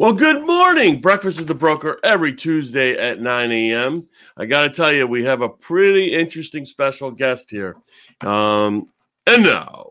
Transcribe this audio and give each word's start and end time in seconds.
Well, 0.00 0.14
good 0.14 0.46
morning. 0.46 1.02
Breakfast 1.02 1.38
with 1.38 1.46
the 1.46 1.54
Broker 1.54 2.00
every 2.02 2.32
Tuesday 2.32 2.96
at 2.96 3.20
9 3.20 3.52
a.m. 3.52 4.08
I 4.34 4.46
got 4.46 4.62
to 4.62 4.70
tell 4.70 4.90
you, 4.90 5.06
we 5.06 5.24
have 5.24 5.42
a 5.42 5.48
pretty 5.50 6.14
interesting 6.14 6.64
special 6.64 7.10
guest 7.10 7.50
here. 7.50 7.76
Um, 8.22 8.88
and 9.26 9.42
now, 9.42 9.90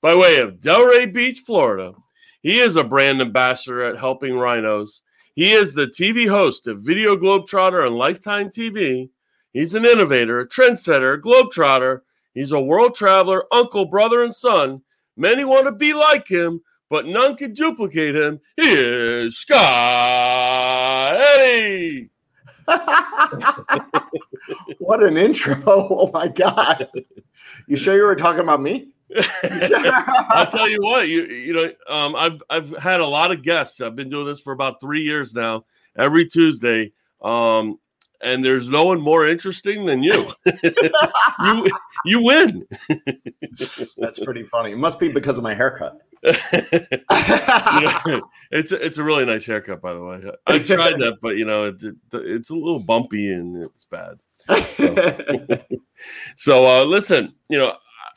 by 0.00 0.14
way 0.14 0.38
of 0.38 0.60
Delray 0.60 1.12
Beach, 1.12 1.40
Florida, 1.40 1.92
he 2.40 2.58
is 2.58 2.76
a 2.76 2.82
brand 2.82 3.20
ambassador 3.20 3.82
at 3.82 3.98
Helping 3.98 4.34
Rhinos. 4.34 5.02
He 5.34 5.52
is 5.52 5.74
the 5.74 5.88
TV 5.88 6.26
host 6.26 6.66
of 6.66 6.80
Video 6.80 7.14
Globetrotter 7.14 7.86
and 7.86 7.96
Lifetime 7.96 8.48
TV. 8.48 9.10
He's 9.52 9.74
an 9.74 9.84
innovator, 9.84 10.40
a 10.40 10.48
trendsetter, 10.48 11.18
a 11.18 11.20
globetrotter. 11.20 12.00
He's 12.32 12.52
a 12.52 12.60
world 12.62 12.94
traveler, 12.94 13.44
uncle, 13.52 13.84
brother, 13.84 14.24
and 14.24 14.34
son. 14.34 14.80
Many 15.18 15.44
want 15.44 15.66
to 15.66 15.72
be 15.72 15.92
like 15.92 16.26
him, 16.28 16.62
but 16.90 17.06
none 17.06 17.36
can 17.36 17.54
duplicate 17.54 18.16
him. 18.16 18.40
He 18.56 18.68
is 18.68 19.38
Scott 19.38 21.16
Eddy. 21.16 22.10
what 24.78 25.02
an 25.02 25.16
intro. 25.16 25.56
Oh 25.66 26.10
my 26.12 26.28
God. 26.28 26.88
You 27.66 27.76
sure 27.76 27.96
you 27.96 28.04
were 28.04 28.16
talking 28.16 28.40
about 28.40 28.60
me? 28.60 28.88
I'll 29.44 30.50
tell 30.50 30.68
you 30.68 30.82
what, 30.82 31.08
you 31.08 31.24
you 31.24 31.52
know, 31.52 31.72
um, 31.88 32.14
I've 32.14 32.42
I've 32.48 32.76
had 32.76 33.00
a 33.00 33.06
lot 33.06 33.32
of 33.32 33.42
guests. 33.42 33.80
I've 33.80 33.96
been 33.96 34.10
doing 34.10 34.26
this 34.26 34.40
for 34.40 34.52
about 34.52 34.80
three 34.80 35.02
years 35.02 35.34
now, 35.34 35.64
every 35.96 36.26
Tuesday. 36.26 36.92
Um, 37.22 37.78
and 38.22 38.44
there's 38.44 38.68
no 38.68 38.84
one 38.84 39.00
more 39.00 39.26
interesting 39.26 39.86
than 39.86 40.02
you. 40.02 40.32
you 41.44 41.70
you 42.04 42.22
win. 42.22 42.66
That's 43.96 44.18
pretty 44.20 44.44
funny. 44.44 44.72
It 44.72 44.78
must 44.78 45.00
be 45.00 45.08
because 45.08 45.38
of 45.38 45.44
my 45.44 45.54
haircut. 45.54 45.98
You 46.22 46.32
know, 47.10 48.28
it's 48.50 48.72
it's 48.72 48.98
a 48.98 49.02
really 49.02 49.24
nice 49.24 49.46
haircut, 49.46 49.80
by 49.80 49.94
the 49.94 50.00
way. 50.00 50.22
I've 50.46 50.66
tried 50.66 50.98
that, 51.00 51.18
but 51.22 51.36
you 51.36 51.44
know, 51.44 51.66
it's 51.66 51.84
it's 52.12 52.50
a 52.50 52.54
little 52.54 52.80
bumpy 52.80 53.32
and 53.32 53.62
it's 53.62 53.84
bad. 53.84 54.18
So, 54.48 55.58
so 56.36 56.66
uh, 56.66 56.84
listen, 56.84 57.34
you 57.48 57.58
know, 57.58 57.76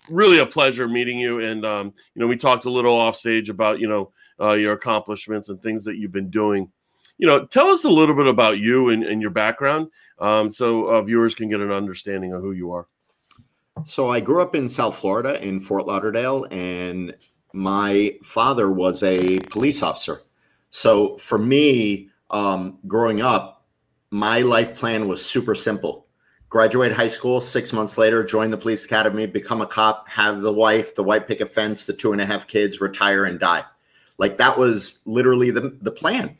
really 0.10 0.40
a 0.40 0.46
pleasure 0.46 0.88
meeting 0.88 1.20
you. 1.20 1.40
And 1.40 1.66
um, 1.66 1.94
you 2.16 2.22
know, 2.22 2.28
we 2.28 2.38
talked 2.38 2.66
a 2.66 2.72
little 2.72 2.96
off 2.96 3.16
stage 3.16 3.50
about 3.50 3.80
you 3.80 3.88
know 3.88 4.12
uh, 4.40 4.54
your 4.54 4.74
accomplishments 4.74 5.50
and 5.50 5.62
things 5.62 5.84
that 5.86 5.98
you've 5.98 6.12
been 6.12 6.30
doing 6.30 6.72
you 7.18 7.28
know, 7.28 7.46
tell 7.46 7.68
us 7.68 7.84
a 7.84 7.90
little 7.90 8.16
bit 8.16 8.28
about 8.28 8.60
you 8.60 8.90
and, 8.90 9.04
and 9.04 9.22
your 9.22 9.32
background 9.32 9.88
um, 10.20 10.52
so 10.52 10.86
uh, 10.86 11.02
viewers 11.02 11.36
can 11.36 11.50
get 11.50 11.60
an 11.60 11.72
understanding 11.72 12.34
of 12.34 12.42
who 12.42 12.52
you 12.52 12.72
are. 12.72 12.88
So 13.86 14.10
I 14.10 14.20
grew 14.20 14.42
up 14.42 14.56
in 14.56 14.70
South 14.70 14.96
Florida 14.96 15.44
in 15.44 15.60
Fort 15.60 15.88
Lauderdale, 15.88 16.46
and 16.52 17.16
my 17.54 18.18
father 18.24 18.72
was 18.72 19.04
a 19.04 19.40
police 19.40 19.84
officer. 19.84 20.24
So 20.72 21.18
for 21.18 21.38
me, 21.38 22.10
um, 22.32 22.80
growing 22.88 23.22
up, 23.22 23.66
my 24.10 24.40
life 24.40 24.76
plan 24.76 25.08
was 25.08 25.24
super 25.24 25.56
simple. 25.56 26.08
Graduate 26.50 26.92
high 26.92 27.08
school, 27.08 27.42
six 27.42 27.72
months 27.72 27.98
later, 27.98 28.24
join 28.24 28.52
the 28.52 28.58
police 28.58 28.86
academy, 28.86 29.26
become 29.26 29.62
a 29.62 29.68
cop, 29.68 30.08
have 30.10 30.42
the 30.42 30.54
wife, 30.54 30.94
the 30.96 31.04
white 31.04 31.28
picket 31.28 31.54
fence, 31.54 31.86
the 31.86 31.94
two 31.94 32.12
and 32.12 32.22
a 32.22 32.26
half 32.26 32.48
kids, 32.48 32.82
retire 32.82 33.26
and 33.26 33.40
die. 33.40 33.64
Like 34.18 34.38
that 34.38 34.58
was 34.58 35.00
literally 35.06 35.52
the, 35.52 35.76
the 35.82 35.92
plan. 35.92 36.38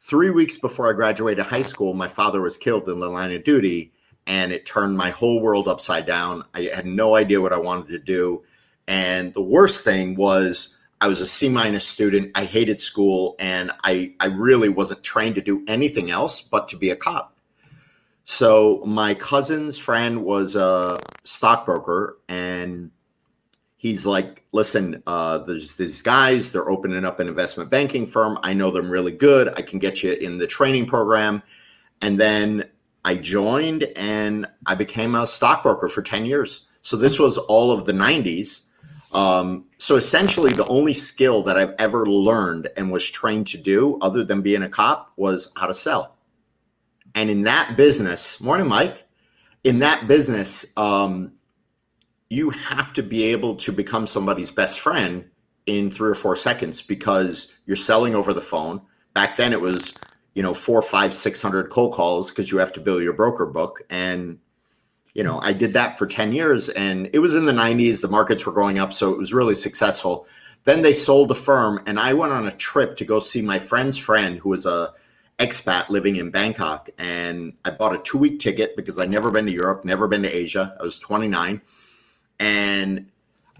Three 0.00 0.30
weeks 0.30 0.56
before 0.56 0.88
I 0.88 0.94
graduated 0.94 1.44
high 1.44 1.62
school, 1.62 1.94
my 1.94 2.08
father 2.08 2.40
was 2.40 2.56
killed 2.56 2.88
in 2.88 2.98
the 2.98 3.08
line 3.08 3.32
of 3.32 3.44
duty, 3.44 3.92
and 4.26 4.52
it 4.52 4.66
turned 4.66 4.96
my 4.96 5.10
whole 5.10 5.40
world 5.40 5.68
upside 5.68 6.06
down. 6.06 6.44
I 6.54 6.70
had 6.74 6.86
no 6.86 7.14
idea 7.14 7.40
what 7.40 7.52
I 7.52 7.58
wanted 7.58 7.88
to 7.88 7.98
do. 7.98 8.42
And 8.88 9.32
the 9.34 9.42
worst 9.42 9.84
thing 9.84 10.16
was, 10.16 10.78
I 11.00 11.08
was 11.08 11.20
a 11.20 11.26
C 11.26 11.48
minus 11.48 11.86
student. 11.86 12.30
I 12.34 12.44
hated 12.44 12.80
school, 12.80 13.36
and 13.38 13.72
I, 13.82 14.14
I 14.20 14.26
really 14.26 14.68
wasn't 14.68 15.02
trained 15.02 15.34
to 15.36 15.40
do 15.40 15.64
anything 15.66 16.10
else 16.10 16.40
but 16.40 16.68
to 16.68 16.76
be 16.76 16.90
a 16.90 16.96
cop. 16.96 17.36
So 18.24 18.82
my 18.86 19.14
cousin's 19.14 19.78
friend 19.78 20.24
was 20.24 20.54
a 20.54 21.00
stockbroker, 21.24 22.18
and 22.28 22.92
he's 23.82 24.06
like, 24.06 24.44
listen, 24.52 25.02
uh, 25.08 25.38
there's 25.38 25.74
these 25.74 26.02
guys, 26.02 26.52
they're 26.52 26.70
opening 26.70 27.04
up 27.04 27.18
an 27.18 27.26
investment 27.26 27.68
banking 27.68 28.06
firm. 28.06 28.38
I 28.44 28.52
know 28.52 28.70
them 28.70 28.88
really 28.88 29.10
good. 29.10 29.48
I 29.58 29.62
can 29.62 29.80
get 29.80 30.04
you 30.04 30.12
in 30.12 30.38
the 30.38 30.46
training 30.46 30.86
program. 30.86 31.42
And 32.00 32.18
then 32.18 32.64
I 33.04 33.16
joined 33.16 33.82
and 33.96 34.46
I 34.66 34.76
became 34.76 35.16
a 35.16 35.26
stockbroker 35.26 35.88
for 35.88 36.00
10 36.00 36.26
years. 36.26 36.68
So 36.82 36.96
this 36.96 37.18
was 37.18 37.38
all 37.38 37.72
of 37.72 37.84
the 37.84 37.92
90s. 37.92 38.66
Um, 39.12 39.66
so 39.78 39.96
essentially, 39.96 40.52
the 40.52 40.66
only 40.66 40.94
skill 40.94 41.42
that 41.44 41.58
I've 41.58 41.74
ever 41.78 42.06
learned 42.06 42.68
and 42.76 42.90
was 42.90 43.08
trained 43.08 43.46
to 43.48 43.58
do, 43.58 43.98
other 44.00 44.24
than 44.24 44.42
being 44.42 44.62
a 44.62 44.68
cop, 44.68 45.12
was 45.16 45.52
how 45.56 45.66
to 45.66 45.74
sell. 45.74 46.16
And 47.14 47.28
in 47.28 47.42
that 47.42 47.76
business, 47.76 48.40
morning, 48.40 48.68
Mike. 48.68 49.04
In 49.64 49.78
that 49.80 50.08
business, 50.08 50.66
um, 50.76 51.32
you 52.28 52.50
have 52.50 52.92
to 52.94 53.02
be 53.02 53.24
able 53.24 53.56
to 53.56 53.70
become 53.70 54.06
somebody's 54.06 54.50
best 54.50 54.80
friend 54.80 55.26
in 55.66 55.90
three 55.90 56.10
or 56.10 56.14
four 56.14 56.34
seconds 56.34 56.82
because 56.82 57.54
you're 57.66 57.76
selling 57.76 58.14
over 58.14 58.32
the 58.32 58.40
phone. 58.40 58.80
Back 59.14 59.36
then, 59.36 59.52
it 59.52 59.60
was 59.60 59.94
you 60.34 60.42
know 60.42 60.54
four, 60.54 60.80
five, 60.82 61.14
six 61.14 61.42
hundred 61.42 61.70
cold 61.70 61.92
calls 61.92 62.30
because 62.30 62.50
you 62.50 62.58
have 62.58 62.72
to 62.72 62.80
build 62.80 63.02
your 63.02 63.12
broker 63.12 63.46
book. 63.46 63.82
And 63.90 64.38
you 65.14 65.22
know, 65.22 65.40
I 65.40 65.52
did 65.52 65.74
that 65.74 65.98
for 65.98 66.06
ten 66.06 66.32
years, 66.32 66.68
and 66.68 67.10
it 67.12 67.18
was 67.18 67.34
in 67.34 67.46
the 67.46 67.52
'90s. 67.52 68.00
The 68.00 68.08
markets 68.08 68.46
were 68.46 68.52
going 68.52 68.78
up, 68.78 68.92
so 68.92 69.12
it 69.12 69.18
was 69.18 69.32
really 69.32 69.54
successful. 69.54 70.26
Then 70.64 70.82
they 70.82 70.94
sold 70.94 71.28
the 71.28 71.34
firm, 71.34 71.82
and 71.86 71.98
I 71.98 72.14
went 72.14 72.32
on 72.32 72.46
a 72.46 72.52
trip 72.52 72.96
to 72.98 73.04
go 73.04 73.20
see 73.20 73.42
my 73.42 73.58
friend's 73.58 73.98
friend, 73.98 74.38
who 74.38 74.50
was 74.50 74.64
a 74.64 74.94
expat 75.38 75.88
living 75.88 76.16
in 76.16 76.30
Bangkok. 76.30 76.90
And 76.98 77.54
I 77.64 77.70
bought 77.70 77.94
a 77.94 77.98
two 77.98 78.18
week 78.18 78.38
ticket 78.38 78.76
because 78.76 78.98
I'd 78.98 79.10
never 79.10 79.30
been 79.30 79.46
to 79.46 79.52
Europe, 79.52 79.84
never 79.84 80.08
been 80.08 80.22
to 80.22 80.34
Asia. 80.34 80.76
I 80.78 80.82
was 80.82 80.98
29 80.98 81.60
and 82.38 83.10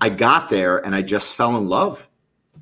I 0.01 0.09
got 0.09 0.49
there 0.49 0.79
and 0.79 0.95
I 0.95 1.03
just 1.03 1.35
fell 1.35 1.57
in 1.57 1.69
love. 1.69 2.09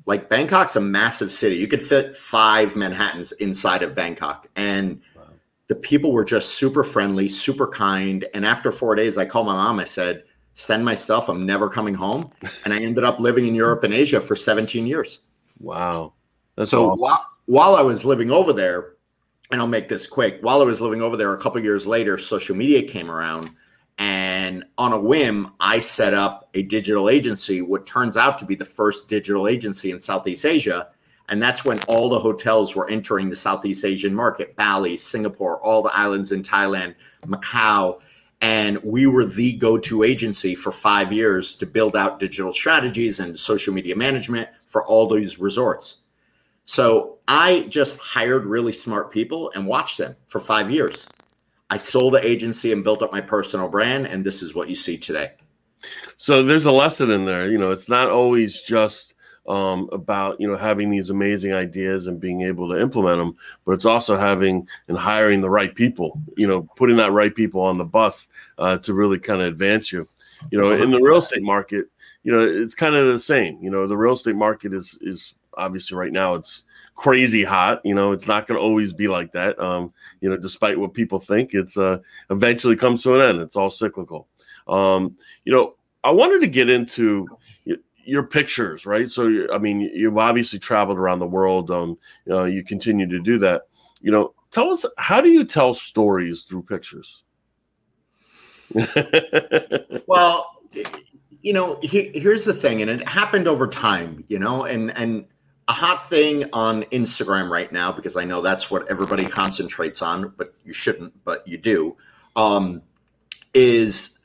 Like 0.05 0.29
Bangkok's 0.29 0.75
a 0.75 0.81
massive 0.81 1.31
city. 1.31 1.57
You 1.57 1.67
could 1.67 1.83
fit 1.83 2.17
five 2.17 2.75
Manhattans 2.75 3.31
inside 3.33 3.83
of 3.83 3.95
Bangkok. 3.95 4.47
And. 4.55 5.01
The 5.71 5.75
people 5.75 6.11
were 6.11 6.25
just 6.25 6.55
super 6.55 6.83
friendly, 6.83 7.29
super 7.29 7.65
kind. 7.65 8.27
And 8.33 8.45
after 8.45 8.73
four 8.73 8.93
days, 8.93 9.17
I 9.17 9.23
called 9.23 9.45
my 9.45 9.53
mom. 9.53 9.79
I 9.79 9.85
said, 9.85 10.25
send 10.53 10.83
my 10.83 10.95
stuff. 10.95 11.29
I'm 11.29 11.45
never 11.45 11.69
coming 11.69 11.93
home. 11.93 12.29
And 12.65 12.73
I 12.73 12.79
ended 12.81 13.05
up 13.05 13.21
living 13.21 13.47
in 13.47 13.55
Europe 13.55 13.85
and 13.85 13.93
Asia 13.93 14.19
for 14.19 14.35
17 14.35 14.85
years. 14.85 15.19
Wow. 15.61 16.11
That's 16.57 16.71
so 16.71 16.89
awesome. 16.89 16.99
while, 16.99 17.25
while 17.45 17.75
I 17.77 17.83
was 17.83 18.03
living 18.03 18.31
over 18.31 18.51
there, 18.51 18.95
and 19.49 19.61
I'll 19.61 19.67
make 19.67 19.87
this 19.87 20.05
quick, 20.05 20.39
while 20.41 20.59
I 20.59 20.65
was 20.65 20.81
living 20.81 21.01
over 21.01 21.15
there, 21.15 21.33
a 21.33 21.41
couple 21.41 21.63
years 21.63 21.87
later, 21.87 22.17
social 22.17 22.53
media 22.53 22.83
came 22.83 23.09
around 23.09 23.49
and 23.97 24.65
on 24.77 24.91
a 24.91 24.99
whim, 24.99 25.53
I 25.61 25.79
set 25.79 26.13
up 26.13 26.49
a 26.53 26.63
digital 26.63 27.09
agency, 27.09 27.61
what 27.61 27.85
turns 27.85 28.17
out 28.17 28.37
to 28.39 28.45
be 28.45 28.55
the 28.55 28.65
first 28.65 29.07
digital 29.07 29.47
agency 29.47 29.91
in 29.91 30.01
Southeast 30.01 30.43
Asia. 30.43 30.89
And 31.31 31.41
that's 31.41 31.63
when 31.63 31.81
all 31.83 32.09
the 32.09 32.19
hotels 32.19 32.75
were 32.75 32.89
entering 32.89 33.29
the 33.29 33.37
Southeast 33.37 33.85
Asian 33.85 34.13
market 34.13 34.53
Bali, 34.57 34.97
Singapore, 34.97 35.61
all 35.61 35.81
the 35.81 35.95
islands 35.95 36.33
in 36.33 36.43
Thailand, 36.43 36.93
Macau. 37.25 38.01
And 38.41 38.83
we 38.83 39.07
were 39.07 39.23
the 39.23 39.53
go 39.53 39.77
to 39.77 40.03
agency 40.03 40.55
for 40.55 40.73
five 40.73 41.13
years 41.13 41.55
to 41.55 41.65
build 41.65 41.95
out 41.95 42.19
digital 42.19 42.51
strategies 42.51 43.21
and 43.21 43.39
social 43.39 43.73
media 43.73 43.95
management 43.95 44.49
for 44.67 44.85
all 44.85 45.07
these 45.07 45.39
resorts. 45.39 46.01
So 46.65 47.19
I 47.29 47.61
just 47.69 47.99
hired 47.99 48.45
really 48.45 48.73
smart 48.73 49.09
people 49.09 49.53
and 49.55 49.65
watched 49.65 49.99
them 49.99 50.17
for 50.27 50.41
five 50.41 50.69
years. 50.69 51.07
I 51.69 51.77
sold 51.77 52.13
the 52.13 52.27
agency 52.27 52.73
and 52.73 52.83
built 52.83 53.01
up 53.01 53.13
my 53.13 53.21
personal 53.21 53.69
brand, 53.69 54.05
and 54.05 54.25
this 54.25 54.41
is 54.41 54.53
what 54.53 54.67
you 54.67 54.75
see 54.75 54.97
today. 54.97 55.31
So 56.17 56.43
there's 56.43 56.65
a 56.65 56.71
lesson 56.73 57.09
in 57.09 57.23
there. 57.23 57.49
You 57.49 57.57
know, 57.57 57.71
it's 57.71 57.87
not 57.87 58.09
always 58.09 58.61
just 58.61 59.10
um, 59.47 59.89
about 59.91 60.39
you 60.39 60.47
know 60.47 60.57
having 60.57 60.89
these 60.89 61.09
amazing 61.09 61.53
ideas 61.53 62.07
and 62.07 62.19
being 62.19 62.41
able 62.41 62.69
to 62.69 62.79
implement 62.79 63.17
them, 63.17 63.35
but 63.65 63.73
it's 63.73 63.85
also 63.85 64.15
having 64.15 64.67
and 64.87 64.97
hiring 64.97 65.41
the 65.41 65.49
right 65.49 65.73
people. 65.73 66.19
You 66.37 66.47
know, 66.47 66.63
putting 66.75 66.97
that 66.97 67.11
right 67.11 67.33
people 67.33 67.61
on 67.61 67.77
the 67.77 67.85
bus 67.85 68.27
uh, 68.57 68.77
to 68.79 68.93
really 68.93 69.19
kind 69.19 69.41
of 69.41 69.47
advance 69.47 69.91
you. 69.91 70.07
You 70.51 70.59
know, 70.59 70.71
in 70.71 70.91
the 70.91 70.99
real 70.99 71.17
estate 71.17 71.43
market, 71.43 71.85
you 72.23 72.31
know, 72.31 72.39
it's 72.39 72.75
kind 72.75 72.95
of 72.95 73.07
the 73.07 73.19
same. 73.19 73.59
You 73.61 73.69
know, 73.69 73.87
the 73.87 73.97
real 73.97 74.13
estate 74.13 74.35
market 74.35 74.73
is 74.73 74.97
is 75.01 75.33
obviously 75.55 75.97
right 75.97 76.11
now 76.11 76.35
it's 76.35 76.63
crazy 76.95 77.43
hot. 77.43 77.81
You 77.83 77.95
know, 77.95 78.11
it's 78.11 78.27
not 78.27 78.47
going 78.47 78.59
to 78.59 78.63
always 78.63 78.93
be 78.93 79.07
like 79.07 79.31
that. 79.33 79.59
Um, 79.59 79.93
you 80.21 80.29
know, 80.29 80.37
despite 80.37 80.77
what 80.77 80.93
people 80.93 81.19
think, 81.19 81.53
it's 81.53 81.77
uh, 81.77 81.99
eventually 82.29 82.75
comes 82.75 83.03
to 83.03 83.15
an 83.15 83.21
end. 83.21 83.41
It's 83.41 83.55
all 83.55 83.69
cyclical. 83.69 84.27
Um, 84.67 85.17
you 85.43 85.51
know, 85.51 85.75
I 86.03 86.11
wanted 86.11 86.41
to 86.41 86.47
get 86.47 86.69
into 86.69 87.27
your 88.05 88.23
pictures, 88.23 88.85
right? 88.85 89.09
So, 89.09 89.47
I 89.53 89.57
mean, 89.57 89.81
you've 89.81 90.17
obviously 90.17 90.59
traveled 90.59 90.97
around 90.97 91.19
the 91.19 91.27
world. 91.27 91.71
Um, 91.71 91.97
you, 92.25 92.33
know, 92.33 92.45
you 92.45 92.63
continue 92.63 93.07
to 93.07 93.19
do 93.19 93.37
that. 93.39 93.63
You 94.01 94.11
know, 94.11 94.33
tell 94.49 94.69
us 94.69 94.85
how 94.97 95.21
do 95.21 95.29
you 95.29 95.45
tell 95.45 95.73
stories 95.73 96.43
through 96.43 96.63
pictures? 96.63 97.23
well, 100.07 100.49
you 101.41 101.53
know, 101.53 101.79
he, 101.81 102.11
here's 102.13 102.45
the 102.45 102.53
thing, 102.53 102.81
and 102.81 102.89
it 102.89 103.07
happened 103.07 103.47
over 103.47 103.67
time. 103.67 104.23
You 104.27 104.39
know, 104.39 104.65
and 104.65 104.95
and 104.97 105.25
a 105.67 105.73
hot 105.73 106.07
thing 106.09 106.45
on 106.53 106.83
Instagram 106.85 107.49
right 107.49 107.71
now 107.71 107.91
because 107.91 108.17
I 108.17 108.23
know 108.23 108.41
that's 108.41 108.71
what 108.71 108.89
everybody 108.89 109.25
concentrates 109.25 110.01
on, 110.01 110.33
but 110.37 110.53
you 110.65 110.73
shouldn't, 110.73 111.13
but 111.23 111.47
you 111.47 111.57
do. 111.57 111.95
Um, 112.35 112.81
is 113.53 114.20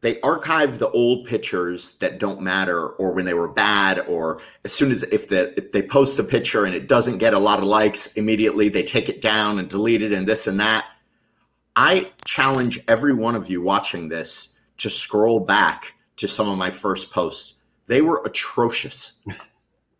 they 0.00 0.20
archive 0.20 0.78
the 0.78 0.90
old 0.90 1.26
pictures 1.26 1.96
that 1.96 2.20
don't 2.20 2.40
matter 2.40 2.88
or 2.88 3.12
when 3.12 3.24
they 3.24 3.34
were 3.34 3.48
bad 3.48 3.98
or 4.06 4.40
as 4.64 4.72
soon 4.72 4.92
as 4.92 5.02
if, 5.04 5.28
the, 5.28 5.56
if 5.58 5.72
they 5.72 5.82
post 5.82 6.18
a 6.18 6.24
picture 6.24 6.64
and 6.64 6.74
it 6.74 6.86
doesn't 6.86 7.18
get 7.18 7.34
a 7.34 7.38
lot 7.38 7.58
of 7.58 7.64
likes 7.64 8.12
immediately 8.14 8.68
they 8.68 8.82
take 8.82 9.08
it 9.08 9.20
down 9.20 9.58
and 9.58 9.68
delete 9.68 10.02
it 10.02 10.12
and 10.12 10.26
this 10.26 10.46
and 10.46 10.60
that. 10.60 10.84
I 11.74 12.12
challenge 12.24 12.80
every 12.86 13.12
one 13.12 13.34
of 13.34 13.50
you 13.50 13.60
watching 13.60 14.08
this 14.08 14.56
to 14.78 14.90
scroll 14.90 15.40
back 15.40 15.94
to 16.16 16.28
some 16.28 16.48
of 16.48 16.58
my 16.58 16.70
first 16.70 17.12
posts. 17.12 17.54
They 17.86 18.02
were 18.02 18.22
atrocious. 18.24 19.14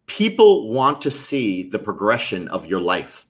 People 0.07 0.71
want 0.71 1.01
to 1.03 1.11
see 1.11 1.69
the 1.69 1.79
progression 1.79 2.49
of 2.49 2.67
your 2.67 2.81
life 2.81 3.27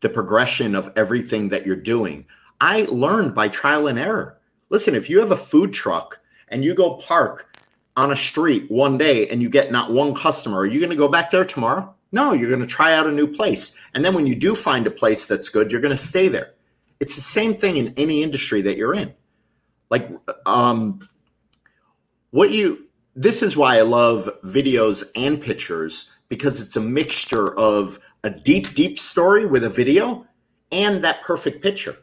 the 0.00 0.08
progression 0.08 0.74
of 0.74 0.92
everything 0.96 1.48
that 1.48 1.66
you're 1.66 1.76
doing. 1.76 2.24
I 2.60 2.82
learned 2.82 3.34
by 3.34 3.48
trial 3.48 3.88
and 3.88 3.98
error 3.98 4.37
Listen, 4.70 4.94
if 4.94 5.08
you 5.08 5.20
have 5.20 5.30
a 5.30 5.36
food 5.36 5.72
truck 5.72 6.20
and 6.48 6.64
you 6.64 6.74
go 6.74 6.96
park 6.96 7.58
on 7.96 8.12
a 8.12 8.16
street 8.16 8.70
one 8.70 8.98
day 8.98 9.28
and 9.28 9.42
you 9.42 9.48
get 9.48 9.72
not 9.72 9.92
one 9.92 10.14
customer, 10.14 10.58
are 10.58 10.66
you 10.66 10.78
going 10.80 10.90
to 10.90 10.96
go 10.96 11.08
back 11.08 11.30
there 11.30 11.44
tomorrow? 11.44 11.94
No, 12.12 12.32
you're 12.32 12.48
going 12.50 12.60
to 12.60 12.66
try 12.66 12.94
out 12.94 13.06
a 13.06 13.12
new 13.12 13.26
place. 13.26 13.76
And 13.94 14.04
then 14.04 14.14
when 14.14 14.26
you 14.26 14.34
do 14.34 14.54
find 14.54 14.86
a 14.86 14.90
place 14.90 15.26
that's 15.26 15.48
good, 15.48 15.70
you're 15.70 15.80
going 15.80 15.96
to 15.96 16.02
stay 16.02 16.28
there. 16.28 16.54
It's 17.00 17.16
the 17.16 17.22
same 17.22 17.54
thing 17.54 17.76
in 17.76 17.94
any 17.96 18.22
industry 18.22 18.62
that 18.62 18.76
you're 18.76 18.94
in. 18.94 19.14
Like, 19.90 20.10
um, 20.46 21.08
what 22.30 22.50
you, 22.50 22.86
this 23.14 23.42
is 23.42 23.56
why 23.56 23.78
I 23.78 23.82
love 23.82 24.30
videos 24.44 25.10
and 25.16 25.40
pictures 25.40 26.10
because 26.28 26.60
it's 26.60 26.76
a 26.76 26.80
mixture 26.80 27.58
of 27.58 27.98
a 28.24 28.30
deep, 28.30 28.74
deep 28.74 28.98
story 28.98 29.46
with 29.46 29.64
a 29.64 29.70
video 29.70 30.26
and 30.70 31.02
that 31.04 31.22
perfect 31.22 31.62
picture. 31.62 31.96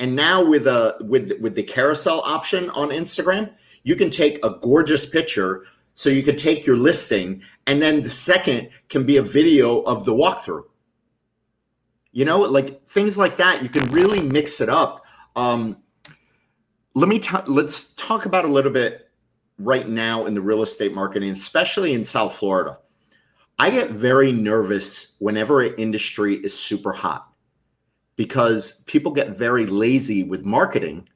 And 0.00 0.14
now 0.14 0.44
with 0.44 0.66
a 0.66 0.96
with 1.00 1.32
with 1.40 1.54
the 1.54 1.62
carousel 1.62 2.20
option 2.20 2.70
on 2.70 2.90
Instagram, 2.90 3.50
you 3.82 3.96
can 3.96 4.10
take 4.10 4.44
a 4.44 4.50
gorgeous 4.60 5.06
picture. 5.06 5.64
So 5.94 6.10
you 6.10 6.22
could 6.22 6.38
take 6.38 6.64
your 6.64 6.76
listing, 6.76 7.42
and 7.66 7.82
then 7.82 8.04
the 8.04 8.10
second 8.10 8.70
can 8.88 9.04
be 9.04 9.16
a 9.16 9.22
video 9.22 9.80
of 9.80 10.04
the 10.04 10.12
walkthrough. 10.12 10.62
You 12.12 12.24
know, 12.24 12.38
like 12.38 12.86
things 12.88 13.18
like 13.18 13.36
that. 13.38 13.62
You 13.64 13.68
can 13.68 13.90
really 13.90 14.22
mix 14.22 14.60
it 14.60 14.68
up. 14.68 15.02
Um, 15.34 15.78
let 16.94 17.08
me 17.08 17.18
t- 17.18 17.36
let's 17.46 17.94
talk 17.94 18.26
about 18.26 18.44
a 18.44 18.48
little 18.48 18.70
bit 18.70 19.10
right 19.58 19.88
now 19.88 20.26
in 20.26 20.34
the 20.34 20.40
real 20.40 20.62
estate 20.62 20.94
marketing, 20.94 21.30
especially 21.30 21.92
in 21.92 22.04
South 22.04 22.36
Florida. 22.36 22.78
I 23.58 23.70
get 23.70 23.90
very 23.90 24.30
nervous 24.30 25.14
whenever 25.18 25.62
an 25.62 25.74
industry 25.78 26.34
is 26.36 26.56
super 26.56 26.92
hot 26.92 27.27
because 28.18 28.82
people 28.82 29.12
get 29.12 29.38
very 29.38 29.64
lazy 29.64 30.24
with 30.24 30.44
marketing. 30.44 31.08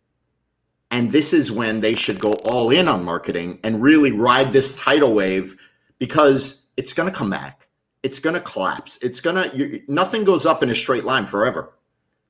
And 0.92 1.10
this 1.10 1.32
is 1.32 1.50
when 1.50 1.80
they 1.80 1.96
should 1.96 2.20
go 2.20 2.34
all 2.34 2.70
in 2.70 2.86
on 2.86 3.04
marketing 3.04 3.58
and 3.64 3.82
really 3.82 4.12
ride 4.12 4.52
this 4.52 4.78
tidal 4.78 5.12
wave 5.12 5.56
because 5.98 6.68
it's 6.76 6.92
going 6.92 7.10
to 7.10 7.14
come 7.14 7.28
back. 7.28 7.66
It's 8.04 8.20
going 8.20 8.34
to 8.34 8.40
collapse. 8.40 9.00
It's 9.02 9.20
going 9.20 9.50
to, 9.50 9.80
nothing 9.88 10.22
goes 10.22 10.46
up 10.46 10.62
in 10.62 10.70
a 10.70 10.76
straight 10.76 11.04
line 11.04 11.26
forever. 11.26 11.74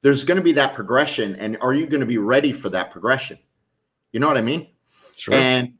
There's 0.01 0.25
going 0.25 0.39
to 0.39 0.43
be 0.43 0.53
that 0.53 0.73
progression. 0.73 1.37
And 1.37 1.59
are 1.61 1.75
you 1.75 1.87
going 1.87 2.01
to 2.01 2.07
be 2.07 2.19
ready 2.19 2.53
for 2.53 2.71
that 2.71 2.91
progression? 2.93 3.39
You 4.11 4.21
know 4.21 4.27
what 4.27 4.39
I 4.39 4.43
mean? 4.43 4.69
Sure. 5.17 5.35
And 5.35 5.75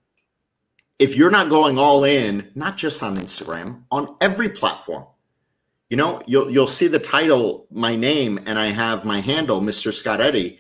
if 0.99 1.17
you're 1.17 1.31
not 1.31 1.49
going 1.49 1.79
all 1.79 2.05
in, 2.05 2.51
not 2.55 2.77
just 2.77 3.03
on 3.03 3.17
Instagram, 3.17 3.85
on 3.91 4.17
every 4.21 4.51
platform, 4.51 5.07
you 5.93 5.97
know, 5.97 6.23
you'll 6.25 6.51
you'll 6.51 6.69
see 6.69 6.87
the 6.87 6.99
title, 6.99 7.67
my 7.71 7.95
name, 7.95 8.41
and 8.47 8.59
I 8.59 8.69
have 8.69 9.05
my 9.05 9.21
handle, 9.21 9.61
Mr. 9.61 9.93
Scott 9.93 10.23
Eddy. 10.23 10.59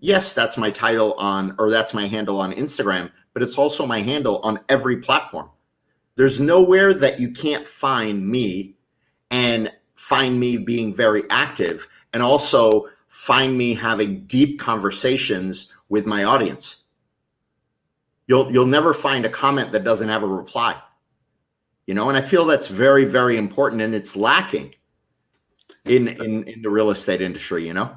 Yes, 0.00 0.34
that's 0.34 0.58
my 0.58 0.70
title 0.70 1.14
on, 1.14 1.54
or 1.58 1.70
that's 1.70 1.94
my 1.94 2.06
handle 2.06 2.38
on 2.38 2.52
Instagram, 2.52 3.10
but 3.32 3.42
it's 3.42 3.56
also 3.56 3.86
my 3.86 4.02
handle 4.02 4.38
on 4.42 4.60
every 4.68 4.98
platform. 4.98 5.48
There's 6.16 6.42
nowhere 6.42 6.92
that 6.92 7.18
you 7.18 7.30
can't 7.30 7.66
find 7.66 8.28
me 8.28 8.74
and 9.30 9.72
find 9.94 10.38
me 10.38 10.58
being 10.58 10.94
very 10.94 11.22
active 11.30 11.88
and 12.12 12.22
also 12.22 12.86
find 13.08 13.56
me 13.56 13.72
having 13.72 14.26
deep 14.26 14.60
conversations 14.60 15.72
with 15.88 16.04
my 16.04 16.24
audience. 16.24 16.82
You'll 18.26 18.52
you'll 18.52 18.66
never 18.66 18.92
find 18.92 19.24
a 19.24 19.30
comment 19.30 19.72
that 19.72 19.84
doesn't 19.84 20.10
have 20.10 20.22
a 20.22 20.26
reply 20.26 20.76
you 21.90 21.94
know 21.94 22.08
and 22.08 22.16
i 22.16 22.20
feel 22.20 22.44
that's 22.44 22.68
very 22.68 23.04
very 23.04 23.36
important 23.36 23.82
and 23.82 23.96
it's 23.96 24.14
lacking 24.14 24.72
in 25.86 26.06
in, 26.06 26.44
in 26.44 26.62
the 26.62 26.70
real 26.70 26.92
estate 26.92 27.20
industry 27.20 27.66
you 27.66 27.74
know? 27.74 27.90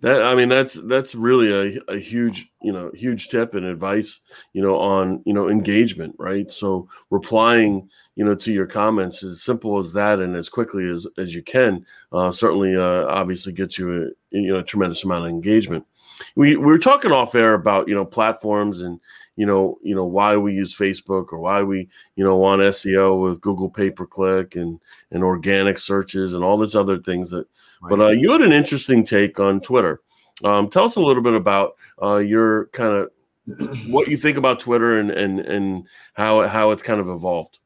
That 0.00 0.24
i 0.24 0.34
mean 0.34 0.48
that's 0.48 0.74
that's 0.74 1.14
really 1.14 1.52
a, 1.52 1.80
a 1.86 1.98
huge 2.00 2.50
you 2.62 2.72
know 2.72 2.90
huge 2.94 3.28
tip 3.28 3.54
and 3.54 3.64
advice 3.64 4.18
you 4.54 4.60
know 4.60 4.76
on 4.76 5.22
you 5.24 5.32
know 5.32 5.48
engagement 5.48 6.16
right? 6.18 6.50
So 6.50 6.88
replying 7.10 7.88
you 8.16 8.24
know 8.24 8.34
to 8.34 8.52
your 8.52 8.66
comments 8.66 9.22
as 9.22 9.44
simple 9.44 9.78
as 9.78 9.92
that 9.92 10.18
and 10.18 10.34
as 10.34 10.48
quickly 10.48 10.90
as 10.90 11.06
as 11.16 11.32
you 11.32 11.44
can 11.44 11.86
uh, 12.10 12.32
certainly 12.32 12.74
uh, 12.74 13.06
obviously 13.06 13.52
gets 13.52 13.78
you 13.78 13.88
a 14.02 14.36
you 14.36 14.52
know 14.52 14.58
a 14.58 14.64
tremendous 14.64 15.04
amount 15.04 15.26
of 15.26 15.30
engagement 15.30 15.86
we, 16.34 16.56
we 16.56 16.66
were 16.66 16.78
talking 16.78 17.12
off 17.12 17.34
air 17.34 17.54
about 17.54 17.88
you 17.88 17.94
know 17.94 18.04
platforms 18.04 18.80
and 18.80 19.00
you 19.38 19.46
know, 19.46 19.78
you 19.84 19.94
know 19.94 20.04
why 20.04 20.36
we 20.36 20.52
use 20.52 20.76
Facebook 20.76 21.32
or 21.32 21.38
why 21.38 21.62
we, 21.62 21.88
you 22.16 22.24
know, 22.24 22.36
want 22.36 22.60
SEO 22.60 23.22
with 23.22 23.40
Google 23.40 23.70
pay 23.70 23.88
per 23.88 24.04
click 24.04 24.56
and 24.56 24.80
and 25.12 25.22
organic 25.22 25.78
searches 25.78 26.34
and 26.34 26.42
all 26.42 26.58
these 26.58 26.74
other 26.74 26.98
things 26.98 27.30
that. 27.30 27.46
Right. 27.80 27.90
But 27.90 28.00
uh, 28.00 28.08
you 28.08 28.32
had 28.32 28.42
an 28.42 28.50
interesting 28.50 29.04
take 29.04 29.38
on 29.38 29.60
Twitter. 29.60 30.00
Um, 30.42 30.68
tell 30.68 30.84
us 30.84 30.96
a 30.96 31.00
little 31.00 31.22
bit 31.22 31.34
about 31.34 31.76
uh, 32.02 32.16
your 32.16 32.66
kind 32.66 33.08
of 33.46 33.86
what 33.86 34.08
you 34.08 34.16
think 34.16 34.36
about 34.36 34.58
Twitter 34.58 34.98
and 34.98 35.12
and 35.12 35.38
and 35.38 35.86
how 36.14 36.48
how 36.48 36.72
it's 36.72 36.82
kind 36.82 37.00
of 37.00 37.08
evolved. 37.08 37.60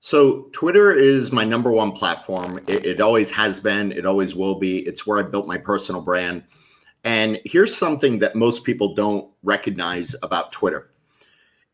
So 0.00 0.48
Twitter 0.52 0.92
is 0.92 1.30
my 1.30 1.44
number 1.44 1.70
one 1.70 1.92
platform. 1.92 2.58
It, 2.66 2.86
it, 2.86 3.00
always 3.00 3.30
has 3.30 3.58
been. 3.60 3.92
It 3.92 4.06
always 4.06 4.34
will 4.34 4.54
be. 4.56 4.78
It's 4.80 5.06
where 5.06 5.18
I 5.18 5.22
built 5.22 5.46
my 5.46 5.58
personal 5.58 6.00
brand. 6.00 6.44
And 7.04 7.40
here's 7.44 7.76
something 7.76 8.18
that 8.18 8.36
most 8.36 8.64
people 8.64 8.94
don't 8.94 9.30
recognize 9.42 10.14
about 10.22 10.52
Twitter. 10.52 10.90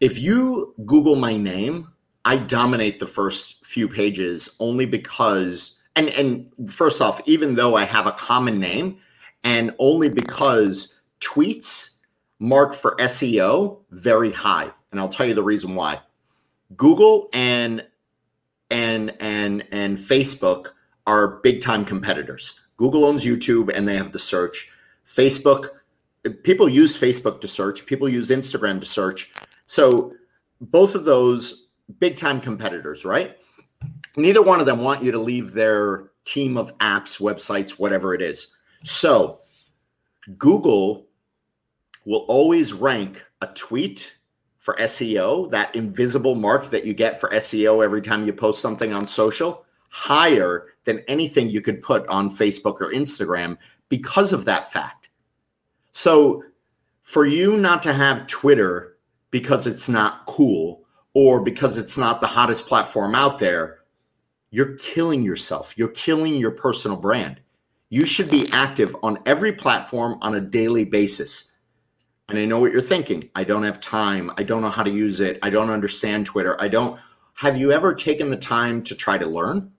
If 0.01 0.19
you 0.19 0.75
Google 0.85 1.17
my 1.17 1.37
name, 1.37 1.89
I 2.25 2.37
dominate 2.37 3.01
the 3.01 3.07
first 3.07 3.65
few 3.65 3.89
pages 3.89 4.57
only 4.61 4.87
because 4.87 5.79
and 5.97 6.09
and 6.11 6.51
first 6.69 7.01
off, 7.01 7.21
even 7.27 7.55
though 7.55 7.77
I 7.77 7.85
have 7.85 8.07
a 8.07 8.13
common 8.13 8.59
name, 8.59 8.99
and 9.45 9.75
only 9.79 10.09
because 10.09 10.99
tweets 11.21 11.97
mark 12.39 12.75
for 12.75 12.97
SEO 12.97 13.79
very 13.91 14.33
high. 14.33 14.71
And 14.91 15.01
I'll 15.01 15.09
tell 15.09 15.27
you 15.27 15.35
the 15.35 15.43
reason 15.43 15.75
why. 15.75 16.01
Google 16.77 17.29
and 17.33 17.85
and 18.71 19.15
and 19.21 19.65
and 19.71 19.99
Facebook 19.99 20.69
are 21.07 21.41
big 21.43 21.63
time 21.63 21.85
competitors. 21.85 22.61
Google 22.77 23.05
owns 23.05 23.25
YouTube 23.25 23.71
and 23.75 23.87
they 23.87 23.97
have 23.97 24.13
the 24.13 24.19
search. 24.19 24.69
Facebook, 25.07 25.69
people 26.43 26.69
use 26.69 26.99
Facebook 26.99 27.41
to 27.41 27.49
search, 27.49 27.87
people 27.87 28.09
use 28.09 28.31
Instagram 28.31 28.81
to 28.81 28.87
search. 28.87 29.31
So 29.67 30.15
both 30.61 30.95
of 30.95 31.05
those 31.05 31.69
big 31.99 32.17
time 32.17 32.41
competitors, 32.41 33.05
right? 33.05 33.37
Neither 34.17 34.43
one 34.43 34.61
of 34.61 34.67
them 34.67 34.81
want 34.81 35.03
you 35.03 35.13
to 35.13 35.19
leave 35.19 35.53
their 35.53 36.11
team 36.25 36.57
of 36.57 36.77
apps, 36.79 37.21
websites, 37.21 37.73
whatever 37.73 38.15
it 38.15 38.23
is. 38.23 38.49
So 38.85 39.41
Google 40.39 41.07
will 42.05 42.25
always 42.29 42.73
rank 42.73 43.23
a 43.41 43.47
tweet 43.49 44.13
for 44.59 44.75
SEO, 44.77 45.51
that 45.51 45.75
invisible 45.75 46.35
mark 46.35 46.71
that 46.71 46.87
you 46.87 46.95
get 46.95 47.21
for 47.21 47.29
SEO 47.31 47.85
every 47.85 48.01
time 48.01 48.25
you 48.25 48.33
post 48.33 48.63
something 48.63 48.95
on 48.95 49.07
social, 49.07 49.67
higher 49.91 50.69
than 50.85 51.01
anything 51.01 51.51
you 51.51 51.61
could 51.61 51.83
put 51.83 52.07
on 52.09 52.35
Facebook 52.35 52.81
or 52.81 52.91
Instagram 52.91 53.59
because 53.95 54.33
of 54.33 54.45
that 54.45 54.73
fact. 54.73 55.09
So 55.93 56.43
for 57.05 57.27
you 57.27 57.57
not 57.57 57.81
to 57.85 57.93
have 57.93 58.27
Twitter 58.27 58.97
because 59.31 59.69
it's 59.69 59.89
not 59.89 60.27
cool 60.27 60.83
or 61.15 61.41
because 61.41 61.77
it's 61.77 61.97
not 61.97 62.21
the 62.21 62.27
hottest 62.27 62.67
platform 62.67 63.15
out 63.15 63.39
there, 63.39 63.79
you're 64.51 64.77
killing 64.79 65.23
yourself. 65.23 65.75
You're 65.79 65.91
killing 65.91 66.35
your 66.35 66.51
personal 66.51 66.97
brand. 66.97 67.41
You 67.89 68.05
should 68.05 68.29
be 68.29 68.49
active 68.51 68.97
on 69.05 69.21
every 69.27 69.53
platform 69.53 70.19
on 70.23 70.35
a 70.35 70.41
daily 70.41 70.85
basis. 70.85 71.53
And 72.29 72.37
I 72.37 72.47
know 72.47 72.59
what 72.59 72.73
you're 72.73 72.83
thinking. 72.83 73.31
I 73.37 73.45
don't 73.45 73.63
have 73.63 73.81
time. 73.81 74.33
I 74.37 74.43
don't 74.43 74.63
know 74.63 74.71
how 74.71 74.83
to 74.83 74.91
use 74.91 75.21
it. 75.21 75.39
I 75.41 75.51
don't 75.51 75.71
understand 75.71 76.27
Twitter. 76.27 76.61
I 76.61 76.67
don't. 76.67 76.99
Have 77.35 77.57
you 77.57 77.71
ever 77.71 77.95
taken 77.95 78.29
the 78.29 78.37
time 78.37 78.83
to 78.85 78.97
try 78.97 79.19
to 79.19 79.27
learn? 79.27 79.71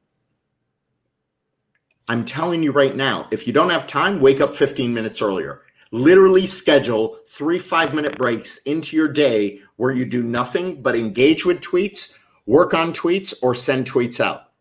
I'm 2.07 2.25
telling 2.25 2.61
you 2.61 2.71
right 2.71 2.95
now, 2.95 3.27
if 3.31 3.47
you 3.47 3.53
don't 3.53 3.71
have 3.71 3.87
time, 3.87 4.19
wake 4.19 4.41
up 4.41 4.55
15 4.55 4.93
minutes 4.93 5.21
earlier. 5.21 5.61
Literally 5.91 6.45
schedule 6.45 7.19
three 7.27 7.59
five 7.59 7.93
minute 7.93 8.17
breaks 8.17 8.57
into 8.59 8.95
your 8.95 9.07
day 9.07 9.59
where 9.77 9.91
you 9.91 10.05
do 10.05 10.23
nothing 10.23 10.81
but 10.81 10.95
engage 10.95 11.45
with 11.45 11.61
tweets 11.61 12.17
work 12.45 12.73
on 12.73 12.93
tweets 12.93 13.33
or 13.41 13.55
send 13.55 13.89
tweets 13.89 14.19
out. 14.19 14.51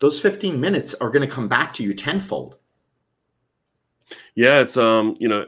Those 0.00 0.20
15 0.20 0.60
minutes 0.60 0.94
are 0.94 1.10
going 1.10 1.26
to 1.26 1.34
come 1.34 1.48
back 1.48 1.72
to 1.74 1.82
you 1.82 1.94
tenfold. 1.94 2.56
Yeah, 4.34 4.60
it's 4.60 4.76
um, 4.76 5.16
you 5.18 5.28
know, 5.28 5.46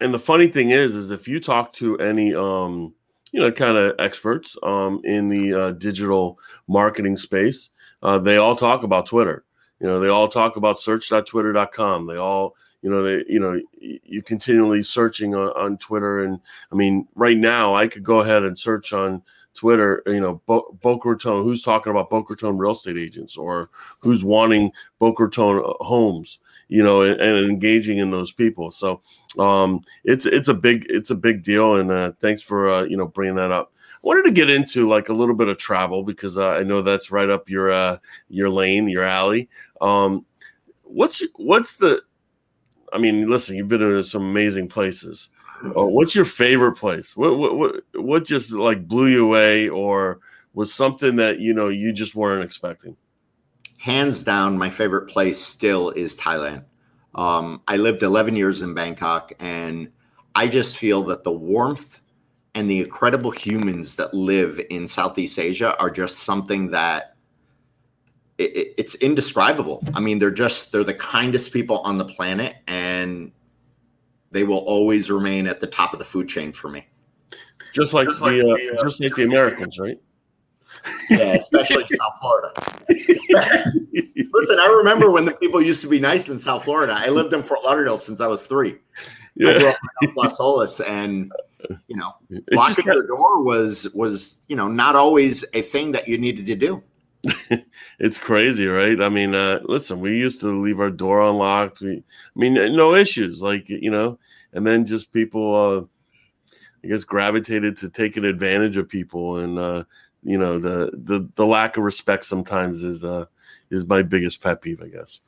and 0.00 0.12
the 0.12 0.18
funny 0.18 0.48
thing 0.48 0.70
is, 0.70 0.94
is 0.94 1.10
if 1.10 1.26
you 1.26 1.40
talk 1.40 1.72
to 1.74 1.98
any 1.98 2.34
um, 2.34 2.94
you 3.32 3.40
know, 3.40 3.50
kind 3.50 3.76
of 3.76 3.94
experts 3.98 4.56
um 4.62 5.00
in 5.04 5.28
the 5.28 5.54
uh, 5.54 5.72
digital 5.72 6.38
marketing 6.68 7.16
space, 7.16 7.70
uh, 8.02 8.18
they 8.18 8.36
all 8.36 8.54
talk 8.54 8.82
about 8.82 9.06
Twitter. 9.06 9.44
You 9.80 9.86
know, 9.86 10.00
they 10.00 10.08
all 10.08 10.28
talk 10.28 10.56
about 10.56 10.78
search.twitter.com. 10.78 12.06
They 12.06 12.16
all, 12.16 12.56
you 12.82 12.90
know, 12.90 13.02
they, 13.02 13.24
you 13.28 13.38
know, 13.38 13.60
you 13.80 14.22
continually 14.22 14.82
searching 14.82 15.34
on, 15.34 15.50
on 15.50 15.78
Twitter. 15.78 16.24
And 16.24 16.40
I 16.72 16.74
mean, 16.74 17.06
right 17.14 17.36
now 17.36 17.74
I 17.74 17.86
could 17.86 18.02
go 18.02 18.20
ahead 18.20 18.42
and 18.42 18.58
search 18.58 18.92
on 18.92 19.22
Twitter, 19.58 20.04
you 20.06 20.20
know, 20.20 20.40
Bo- 20.46 20.78
Boca 20.80 21.08
Raton, 21.08 21.42
who's 21.42 21.62
talking 21.62 21.90
about 21.90 22.10
Boca 22.10 22.34
Raton 22.34 22.56
real 22.56 22.72
estate 22.72 22.96
agents 22.96 23.36
or 23.36 23.70
who's 23.98 24.22
wanting 24.22 24.70
Boca 25.00 25.24
Raton 25.24 25.58
uh, 25.58 25.84
homes, 25.84 26.38
you 26.68 26.80
know, 26.80 27.02
and, 27.02 27.20
and, 27.20 27.50
engaging 27.50 27.98
in 27.98 28.12
those 28.12 28.30
people. 28.30 28.70
So 28.70 29.00
um, 29.36 29.82
it's 30.04 30.26
it's 30.26 30.46
a 30.46 30.54
big 30.54 30.86
it's 30.88 31.10
a 31.10 31.16
big 31.16 31.42
deal, 31.42 31.76
and 31.76 31.90
uh, 31.90 32.12
thanks 32.20 32.40
for 32.40 32.70
uh, 32.70 32.82
you 32.84 32.96
know 32.96 33.08
bringing 33.08 33.34
that 33.34 33.50
up. 33.50 33.72
I 33.76 34.06
wanted 34.06 34.26
to 34.26 34.30
get 34.30 34.48
into 34.48 34.88
like 34.88 35.08
a 35.08 35.14
little 35.14 35.34
bit 35.34 35.48
of 35.48 35.58
travel 35.58 36.04
because 36.04 36.38
uh, 36.38 36.50
I 36.50 36.62
know 36.62 36.80
that's 36.80 37.10
right 37.10 37.28
up 37.28 37.50
your 37.50 37.72
uh, 37.72 37.98
your 38.28 38.48
lane, 38.48 38.88
your 38.88 39.02
alley. 39.02 39.48
Um, 39.80 40.24
what's 40.84 41.20
what's 41.34 41.78
the? 41.78 42.02
I 42.92 42.98
mean, 42.98 43.28
listen, 43.28 43.56
you've 43.56 43.68
been 43.68 43.82
in 43.82 44.02
some 44.04 44.22
amazing 44.22 44.68
places. 44.68 45.30
Uh, 45.64 45.86
what's 45.86 46.14
your 46.14 46.24
favorite 46.24 46.76
place? 46.76 47.16
What, 47.16 47.38
what 47.38 47.56
what 47.56 47.82
what 47.94 48.24
just 48.24 48.52
like 48.52 48.86
blew 48.86 49.06
you 49.06 49.24
away, 49.24 49.68
or 49.68 50.20
was 50.54 50.72
something 50.72 51.16
that 51.16 51.40
you 51.40 51.52
know 51.52 51.68
you 51.68 51.92
just 51.92 52.14
weren't 52.14 52.44
expecting? 52.44 52.96
Hands 53.78 54.22
down, 54.22 54.58
my 54.58 54.70
favorite 54.70 55.08
place 55.08 55.40
still 55.40 55.90
is 55.90 56.16
Thailand. 56.16 56.64
Um, 57.14 57.62
I 57.66 57.76
lived 57.76 58.02
11 58.02 58.36
years 58.36 58.62
in 58.62 58.74
Bangkok, 58.74 59.32
and 59.38 59.90
I 60.34 60.46
just 60.46 60.76
feel 60.76 61.04
that 61.04 61.24
the 61.24 61.32
warmth 61.32 62.00
and 62.54 62.70
the 62.70 62.80
incredible 62.80 63.30
humans 63.30 63.96
that 63.96 64.14
live 64.14 64.60
in 64.70 64.86
Southeast 64.88 65.38
Asia 65.38 65.76
are 65.78 65.90
just 65.90 66.20
something 66.20 66.70
that 66.70 67.14
it, 68.36 68.56
it, 68.56 68.74
it's 68.78 68.94
indescribable. 68.96 69.82
I 69.94 70.00
mean, 70.00 70.18
they're 70.18 70.30
just 70.30 70.70
they're 70.70 70.84
the 70.84 70.94
kindest 70.94 71.52
people 71.52 71.78
on 71.80 71.98
the 71.98 72.04
planet, 72.04 72.56
and 72.66 73.32
they 74.30 74.44
will 74.44 74.58
always 74.58 75.10
remain 75.10 75.46
at 75.46 75.60
the 75.60 75.66
top 75.66 75.92
of 75.92 75.98
the 75.98 76.04
food 76.04 76.28
chain 76.28 76.52
for 76.52 76.68
me. 76.68 76.86
Just 77.72 77.92
like 77.92 78.08
just 78.08 78.20
the, 78.20 78.26
like 78.26 78.40
uh, 78.40 78.44
the 78.44 78.76
uh, 78.78 78.82
just 78.82 79.00
like 79.00 79.14
the 79.14 79.24
Americans, 79.24 79.78
right? 79.78 79.98
Yeah, 81.10 81.34
especially 81.34 81.84
South 81.88 82.18
Florida. 82.20 82.52
Listen, 84.32 84.58
I 84.58 84.66
remember 84.78 85.10
when 85.10 85.24
the 85.24 85.36
people 85.40 85.62
used 85.62 85.80
to 85.82 85.88
be 85.88 85.98
nice 85.98 86.28
in 86.28 86.38
South 86.38 86.64
Florida. 86.64 86.94
I 86.96 87.08
lived 87.08 87.32
in 87.32 87.42
Fort 87.42 87.60
Lauderdale 87.64 87.98
since 87.98 88.20
I 88.20 88.26
was 88.26 88.46
three. 88.46 88.76
Yeah. 89.34 89.50
I 89.50 89.58
grew 89.58 89.68
up 89.68 89.76
in 90.02 90.14
Las 90.16 90.36
Olas, 90.38 90.88
and 90.88 91.32
you 91.88 91.96
know, 91.96 92.12
locking 92.52 92.86
your 92.86 93.06
door 93.06 93.42
was 93.42 93.92
was 93.94 94.36
you 94.48 94.56
know 94.56 94.68
not 94.68 94.96
always 94.96 95.44
a 95.54 95.62
thing 95.62 95.92
that 95.92 96.08
you 96.08 96.18
needed 96.18 96.46
to 96.46 96.54
do. 96.54 96.82
it's 97.98 98.18
crazy, 98.18 98.66
right? 98.66 99.00
I 99.00 99.08
mean, 99.08 99.34
uh, 99.34 99.60
listen, 99.64 100.00
we 100.00 100.16
used 100.16 100.40
to 100.40 100.62
leave 100.62 100.80
our 100.80 100.90
door 100.90 101.22
unlocked. 101.22 101.80
We, 101.80 101.96
I 101.96 102.02
mean, 102.38 102.54
no 102.54 102.94
issues, 102.94 103.42
like 103.42 103.68
you 103.68 103.90
know, 103.90 104.18
and 104.52 104.66
then 104.66 104.86
just 104.86 105.12
people, 105.12 105.54
uh, 105.54 106.54
I 106.84 106.88
guess, 106.88 107.04
gravitated 107.04 107.76
to 107.78 107.88
taking 107.88 108.24
advantage 108.24 108.76
of 108.76 108.88
people, 108.88 109.38
and 109.38 109.58
uh, 109.58 109.84
you 110.22 110.38
know, 110.38 110.58
the 110.58 110.90
the 110.92 111.28
the 111.34 111.46
lack 111.46 111.76
of 111.76 111.84
respect 111.84 112.24
sometimes 112.24 112.84
is 112.84 113.04
uh 113.04 113.26
is 113.70 113.86
my 113.86 114.02
biggest 114.02 114.40
pet 114.40 114.60
peeve, 114.62 114.82
I 114.82 114.88
guess, 114.88 115.20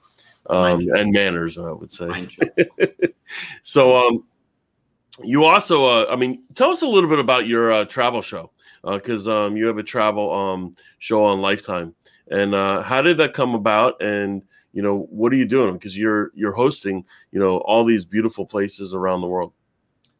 um, 0.49 0.81
and 0.95 1.13
manners, 1.13 1.59
I 1.59 1.71
would 1.73 1.93
say. 1.93 2.11
so, 3.63 3.97
um, 3.97 4.25
you 5.23 5.45
also, 5.45 5.85
uh, 5.85 6.07
I 6.11 6.17
mean, 6.17 6.43
tell 6.55 6.71
us 6.71 6.83
a 6.83 6.87
little 6.87 7.11
bit 7.11 7.19
about 7.19 7.47
your 7.47 7.73
uh, 7.73 7.85
travel 7.85 8.23
show 8.23 8.51
because 8.85 9.29
uh, 9.29 9.47
um, 9.47 9.57
you 9.57 9.67
have 9.67 9.79
a 9.79 9.83
travel 9.83 10.33
um, 10.33 10.77
show 10.99 11.25
on 11.25 11.41
Lifetime, 11.41 11.95
and 12.31 12.55
uh, 12.55 12.83
how 12.83 13.03
did 13.03 13.19
that 13.19 13.35
come 13.35 13.55
about? 13.55 14.01
And 14.03 14.43
you 14.73 14.83
know, 14.83 15.09
what 15.11 15.33
are 15.33 15.37
you 15.37 15.47
doing? 15.47 15.75
Because 15.75 15.97
you're 15.97 16.31
you're 16.35 16.53
hosting, 16.53 17.05
you 17.33 17.41
know, 17.41 17.59
all 17.59 17.85
these 17.85 18.05
beautiful 18.05 18.47
places 18.47 18.95
around 18.95 19.21
the 19.21 19.27
world. 19.27 19.53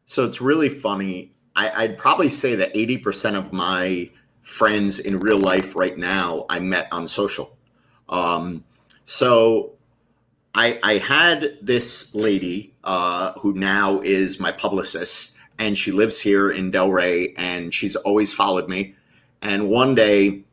So 0.05 0.25
it's 0.25 0.41
really 0.41 0.69
funny. 0.69 1.31
I, 1.55 1.83
I'd 1.83 1.97
probably 1.97 2.29
say 2.29 2.55
that 2.55 2.71
eighty 2.75 2.97
percent 2.97 3.35
of 3.35 3.53
my 3.53 4.09
friends 4.41 4.99
in 4.99 5.19
real 5.19 5.37
life 5.37 5.75
right 5.75 5.97
now 5.97 6.45
I 6.49 6.59
met 6.59 6.87
on 6.91 7.07
social. 7.07 7.55
Um, 8.09 8.63
so 9.05 9.73
I, 10.53 10.79
I 10.83 10.97
had 10.97 11.57
this 11.61 12.13
lady 12.13 12.73
uh, 12.83 13.33
who 13.39 13.53
now 13.53 14.01
is 14.01 14.39
my 14.39 14.51
publicist, 14.51 15.30
and 15.59 15.77
she 15.77 15.91
lives 15.91 16.19
here 16.19 16.49
in 16.49 16.71
Delray, 16.71 17.33
and 17.37 17.73
she's 17.73 17.95
always 17.95 18.33
followed 18.33 18.67
me. 18.67 18.95
And 19.41 19.69
one 19.69 19.95
day, 19.95 20.43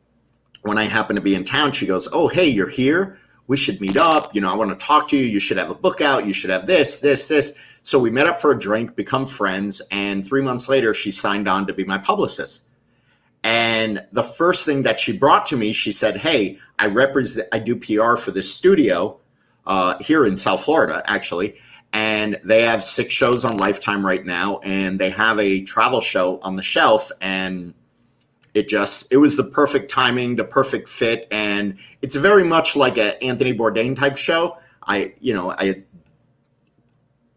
when 0.61 0.77
I 0.77 0.83
happen 0.83 1.15
to 1.15 1.21
be 1.21 1.35
in 1.35 1.45
town, 1.45 1.71
she 1.71 1.85
goes, 1.85 2.07
"Oh, 2.11 2.27
hey, 2.27 2.47
you're 2.47 2.69
here. 2.69 3.19
We 3.47 3.57
should 3.57 3.81
meet 3.81 3.97
up. 3.97 4.35
You 4.35 4.41
know, 4.41 4.51
I 4.51 4.55
want 4.55 4.77
to 4.77 4.85
talk 4.85 5.09
to 5.09 5.17
you. 5.17 5.25
You 5.25 5.39
should 5.39 5.57
have 5.57 5.69
a 5.69 5.75
book 5.75 6.01
out. 6.01 6.25
You 6.25 6.33
should 6.33 6.49
have 6.49 6.67
this, 6.67 6.99
this, 6.99 7.27
this." 7.27 7.53
So 7.83 7.97
we 7.97 8.11
met 8.11 8.27
up 8.27 8.39
for 8.39 8.51
a 8.51 8.59
drink, 8.59 8.95
become 8.95 9.25
friends, 9.25 9.81
and 9.89 10.25
three 10.25 10.41
months 10.41 10.69
later, 10.69 10.93
she 10.93 11.11
signed 11.11 11.47
on 11.47 11.65
to 11.67 11.73
be 11.73 11.85
my 11.85 11.97
publicist. 11.97 12.61
And 13.43 14.05
the 14.11 14.23
first 14.23 14.65
thing 14.65 14.83
that 14.83 14.99
she 14.99 15.17
brought 15.17 15.45
to 15.47 15.57
me, 15.57 15.73
she 15.73 15.91
said, 15.91 16.17
"Hey, 16.17 16.59
I 16.77 16.87
represent, 16.87 17.47
I 17.51 17.59
do 17.59 17.75
PR 17.75 18.15
for 18.15 18.31
this 18.31 18.53
studio." 18.53 19.19
uh, 19.69 19.97
here 19.99 20.25
in 20.25 20.35
South 20.35 20.63
Florida, 20.63 21.03
actually. 21.05 21.55
And 21.91 22.39
they 22.43 22.63
have 22.63 22.83
six 22.83 23.11
shows 23.13 23.43
on 23.43 23.57
Lifetime 23.57 24.05
right 24.05 24.23
now, 24.23 24.59
and 24.59 24.99
they 24.99 25.09
have 25.09 25.39
a 25.39 25.63
travel 25.63 26.01
show 26.01 26.39
on 26.41 26.55
the 26.55 26.61
shelf. 26.61 27.11
And 27.19 27.73
it 28.53 28.67
just, 28.67 29.11
it 29.11 29.17
was 29.17 29.37
the 29.37 29.43
perfect 29.43 29.89
timing, 29.89 30.35
the 30.35 30.43
perfect 30.43 30.87
fit. 30.87 31.27
And 31.31 31.77
it's 32.01 32.15
very 32.15 32.43
much 32.43 32.75
like 32.75 32.97
an 32.97 33.13
Anthony 33.21 33.57
Bourdain 33.57 33.97
type 33.97 34.17
show. 34.17 34.57
I, 34.85 35.13
you 35.19 35.33
know, 35.33 35.51
I 35.51 35.83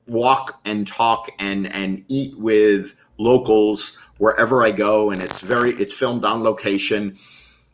walk 0.06 0.60
and 0.64 0.86
talk 0.86 1.30
and 1.38 1.66
and 1.72 2.04
eat 2.08 2.36
with 2.38 2.94
locals 3.18 3.98
wherever 4.18 4.62
I 4.64 4.70
go, 4.70 5.10
and 5.10 5.22
it's 5.22 5.40
very 5.40 5.70
it's 5.72 5.94
filmed 5.94 6.24
on 6.24 6.42
location 6.42 7.18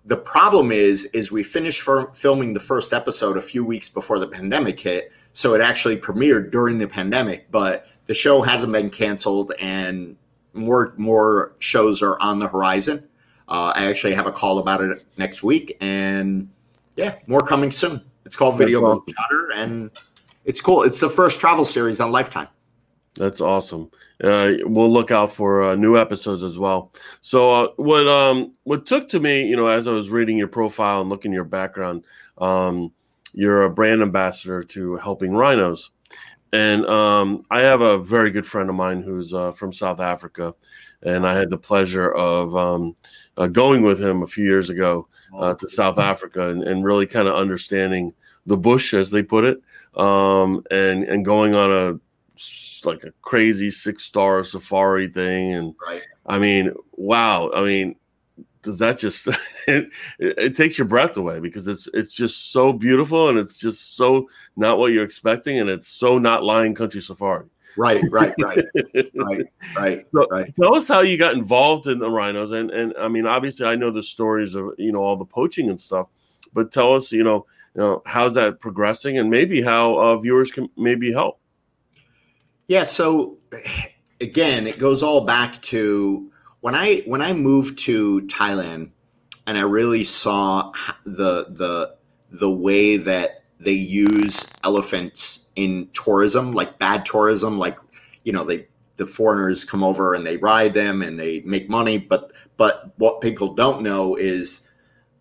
the 0.09 0.17
problem 0.17 0.73
is 0.73 1.05
is 1.07 1.31
we 1.31 1.43
finished 1.43 1.87
filming 2.15 2.55
the 2.55 2.61
first 2.61 2.93
episode 2.95 3.37
a 3.37 3.43
few 3.43 3.65
weeks 3.65 3.91
before 3.91 4.19
the 4.19 4.27
pandemic 4.27 4.81
hit 4.81 5.13
so 5.39 5.55
it 5.55 5.61
actually 5.61 5.97
premiered 5.97 6.51
during 6.51 6.79
the 6.79 6.89
pandemic 6.89 7.49
but 7.53 7.87
the 8.07 8.15
show 8.15 8.43
hasn't 8.43 8.73
been 8.73 8.91
canceled 8.91 9.53
and 9.61 10.17
more 10.53 10.93
more 10.97 11.53
shows 11.61 12.03
are 12.03 12.19
on 12.19 12.41
the 12.41 12.49
horizon 12.49 13.09
uh, 13.47 13.73
i 13.77 13.87
actually 13.87 14.13
have 14.13 14.27
a 14.27 14.33
call 14.33 14.59
about 14.59 14.81
it 14.81 15.05
next 15.17 15.45
week 15.45 15.77
and 15.81 16.49
yeah 16.97 17.15
more 17.29 17.41
coming 17.41 17.71
soon 17.71 18.03
it's 18.25 18.35
called 18.35 18.59
video 18.59 18.85
awesome. 18.85 19.05
Shutter, 19.09 19.51
and 19.55 19.91
it's 20.45 20.61
cool 20.61 20.83
it's 20.83 20.99
the 20.99 21.09
first 21.09 21.39
travel 21.39 21.65
series 21.65 22.01
on 22.01 22.11
lifetime 22.11 22.49
that's 23.15 23.41
awesome. 23.41 23.91
Uh, 24.23 24.53
we'll 24.63 24.93
look 24.93 25.11
out 25.11 25.33
for 25.33 25.65
uh, 25.65 25.75
new 25.75 25.97
episodes 25.97 26.45
as 26.45 26.57
well. 26.57 26.93
So, 27.21 27.51
uh, 27.51 27.69
what 27.75 28.07
um, 28.07 28.53
what 28.63 28.87
took 28.87 29.09
to 29.09 29.19
me, 29.19 29.45
you 29.45 29.57
know, 29.57 29.67
as 29.67 29.89
I 29.89 29.91
was 29.91 30.09
reading 30.09 30.39
your 30.39 30.47
profile 30.47 31.01
and 31.01 31.11
looking 31.11 31.33
your 31.33 31.43
background, 31.43 32.05
um, 32.37 32.93
you're 33.33 33.65
a 33.65 33.71
brand 33.71 34.03
ambassador 34.03 34.63
to 34.63 34.97
Helping 34.97 35.33
Rhinos, 35.33 35.91
and 36.53 36.87
um, 36.87 37.45
I 37.51 37.61
have 37.61 37.81
a 37.81 37.99
very 37.99 38.31
good 38.31 38.47
friend 38.47 38.69
of 38.69 38.77
mine 38.77 39.03
who's 39.03 39.35
uh, 39.35 39.53
from 39.53 39.73
South 39.73 40.01
Africa, 40.01 40.55
and 41.03 41.27
I 41.27 41.35
had 41.35 41.51
the 41.51 41.59
pleasure 41.59 42.13
of 42.13 42.57
um, 42.57 42.97
uh, 43.37 43.47
going 43.47 43.83
with 43.83 44.01
him 44.01 44.23
a 44.23 44.27
few 44.27 44.45
years 44.45 44.71
ago 44.71 45.09
uh, 45.39 45.55
to 45.55 45.69
South 45.69 45.99
Africa 45.99 46.49
and, 46.49 46.63
and 46.65 46.85
really 46.85 47.07
kind 47.07 47.29
of 47.29 47.35
understanding 47.35 48.15
the 48.47 48.57
bush, 48.57 48.95
as 48.95 49.11
they 49.11 49.23
put 49.23 49.45
it, 49.45 49.61
um, 49.97 50.63
and 50.71 51.05
and 51.05 51.25
going 51.25 51.55
on 51.55 51.71
a 51.73 52.01
like 52.85 53.05
a 53.05 53.13
crazy 53.23 53.71
six 53.71 54.05
star 54.05 54.43
safari 54.45 55.09
thing. 55.09 55.55
And 55.55 55.75
right. 55.87 56.03
I 56.27 56.39
mean, 56.39 56.73
wow. 56.93 57.51
I 57.55 57.63
mean, 57.65 57.97
does 58.63 58.79
that 58.79 58.99
just 58.99 59.29
it, 59.67 59.91
it, 60.19 60.57
takes 60.57 60.79
your 60.79 60.87
breath 60.87 61.17
away 61.17 61.41
because 61.41 61.69
it's 61.69 61.89
it's 61.95 62.15
just 62.15 62.53
so 62.53 62.73
beautiful 62.73 63.29
and 63.29 63.39
it's 63.39 63.59
just 63.59 63.97
so 63.97 64.29
not 64.57 64.79
what 64.79 64.93
you're 64.93 65.05
expecting 65.05 65.59
and 65.59 65.71
it's 65.71 65.89
so 65.89 66.19
not 66.19 66.45
Lion 66.45 66.75
Country 66.75 67.01
Safari. 67.01 67.47
Right, 67.77 68.03
right, 68.11 68.35
right, 68.43 68.65
right, 69.15 69.47
right, 69.77 70.07
so 70.13 70.27
right. 70.31 70.53
Tell 70.55 70.75
us 70.75 70.89
how 70.89 71.01
you 71.03 71.17
got 71.17 71.35
involved 71.35 71.87
in 71.87 71.99
the 71.99 72.11
rhinos, 72.11 72.51
and 72.51 72.71
and 72.71 72.93
I 72.99 73.07
mean, 73.07 73.25
obviously, 73.25 73.67
I 73.67 73.77
know 73.77 73.93
the 73.93 74.03
stories 74.03 74.57
of 74.57 74.71
you 74.79 74.91
know 74.91 74.99
all 74.99 75.17
the 75.17 75.25
poaching 75.25 75.71
and 75.71 75.81
stuff, 75.81 76.09
but 76.53 76.73
tell 76.73 76.95
us, 76.95 77.13
you 77.13 77.23
know, 77.23 77.47
you 77.77 77.83
know, 77.83 78.03
how's 78.05 78.35
that 78.35 78.59
progressing, 78.59 79.19
and 79.19 79.31
maybe 79.31 79.63
how 79.63 79.97
uh, 79.97 80.17
viewers 80.17 80.51
can 80.51 80.69
maybe 80.77 81.13
help. 81.13 81.39
Yeah. 82.67 82.83
So 82.83 83.39
again, 84.21 84.67
it 84.67 84.79
goes 84.79 85.03
all 85.03 85.25
back 85.25 85.63
to 85.63 86.33
when 86.61 86.75
I 86.75 87.01
when 87.07 87.23
I 87.23 87.33
moved 87.33 87.79
to 87.81 88.23
Thailand. 88.23 88.91
and 89.47 89.57
I 89.57 89.63
really 89.63 90.05
saw 90.05 90.73
the 91.05 91.47
the 91.49 91.97
the 92.31 92.51
way 92.51 92.99
that 92.99 93.45
they 93.59 93.73
use 93.73 94.47
elephants 94.63 95.47
in 95.57 95.89
tourism, 95.93 96.53
like 96.53 96.79
bad 96.79 97.07
tourism, 97.07 97.59
like 97.59 97.79
you 98.25 98.33
know 98.33 98.45
they 98.45 98.69
the 98.97 99.07
foreigners 99.07 99.65
come 99.65 99.83
over 99.83 100.15
and 100.15 100.27
they 100.27 100.37
ride 100.37 100.75
them 100.75 101.03
and 101.03 101.19
they 101.19 101.41
make 101.41 101.69
money, 101.69 101.99
but 101.99 102.33
but 102.57 102.93
what 102.99 103.21
people 103.21 103.55
don't 103.55 103.83
know 103.83 104.17
is 104.17 104.69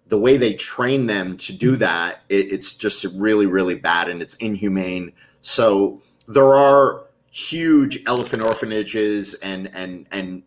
the 0.08 0.18
way 0.18 0.38
they 0.38 0.54
train 0.54 1.06
them 1.06 1.38
to 1.38 1.54
do 1.54 1.76
that. 1.78 2.22
It, 2.30 2.52
it's 2.52 2.76
just 2.76 3.06
really 3.16 3.46
really 3.46 3.76
bad 3.76 4.10
and 4.10 4.22
it's 4.22 4.36
inhumane. 4.36 5.14
So 5.42 6.02
there 6.28 6.54
are 6.56 7.06
huge 7.32 8.04
elephant 8.06 8.44
orphanages 8.44 9.36
and 9.36 9.70
and 9.74 10.08
and 10.12 10.44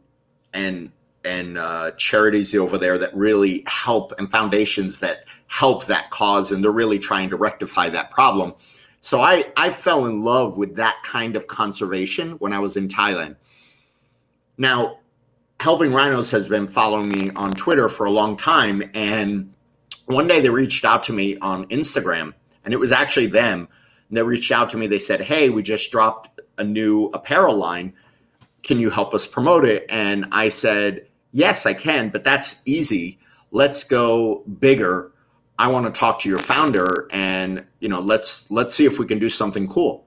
and 0.52 0.90
and 1.24 1.58
uh, 1.58 1.90
charities 1.92 2.54
over 2.54 2.78
there 2.78 2.98
that 2.98 3.14
really 3.14 3.62
help 3.66 4.12
and 4.18 4.30
foundations 4.30 5.00
that 5.00 5.24
help 5.48 5.86
that 5.86 6.10
cause 6.10 6.52
and 6.52 6.64
they're 6.64 6.70
really 6.70 6.98
trying 6.98 7.28
to 7.28 7.36
rectify 7.36 7.88
that 7.88 8.10
problem. 8.10 8.54
So 9.00 9.20
i 9.20 9.50
i 9.56 9.70
fell 9.70 10.06
in 10.06 10.22
love 10.22 10.56
with 10.58 10.76
that 10.76 10.96
kind 11.04 11.36
of 11.36 11.46
conservation 11.46 12.32
when 12.32 12.52
i 12.52 12.58
was 12.58 12.76
in 12.76 12.88
thailand. 12.88 13.36
Now 14.56 14.98
helping 15.58 15.92
rhinos 15.92 16.30
has 16.30 16.48
been 16.48 16.68
following 16.68 17.08
me 17.08 17.30
on 17.30 17.52
twitter 17.52 17.88
for 17.88 18.06
a 18.06 18.10
long 18.10 18.36
time 18.36 18.82
and 18.94 19.52
one 20.06 20.26
day 20.26 20.40
they 20.40 20.50
reached 20.50 20.84
out 20.84 21.02
to 21.04 21.12
me 21.12 21.36
on 21.38 21.66
instagram 21.66 22.34
and 22.64 22.74
it 22.74 22.78
was 22.78 22.92
actually 22.92 23.26
them 23.26 23.68
and 24.08 24.16
they 24.16 24.22
reached 24.22 24.50
out 24.50 24.70
to 24.70 24.76
me. 24.76 24.86
They 24.86 24.98
said 24.98 25.20
hey 25.20 25.48
we 25.48 25.62
just 25.62 25.90
dropped 25.90 26.40
a 26.58 26.64
new 26.64 27.06
apparel 27.14 27.56
line 27.56 27.94
can 28.62 28.78
you 28.78 28.90
help 28.90 29.14
us 29.14 29.26
promote 29.26 29.64
it 29.64 29.86
and 29.88 30.26
i 30.32 30.48
said 30.48 31.06
yes, 31.32 31.66
I 31.66 31.74
can, 31.74 32.08
but 32.08 32.24
that's 32.24 32.62
easy. 32.64 33.18
Let's 33.50 33.84
go 33.84 34.42
bigger. 34.58 35.12
I 35.58 35.68
want 35.68 35.92
to 35.92 35.98
talk 35.98 36.20
to 36.20 36.28
your 36.28 36.38
founder 36.38 37.08
and, 37.10 37.64
you 37.80 37.88
know, 37.88 38.00
let's 38.00 38.50
let's 38.50 38.74
see 38.74 38.86
if 38.86 38.98
we 38.98 39.06
can 39.06 39.18
do 39.18 39.28
something 39.28 39.68
cool. 39.68 40.06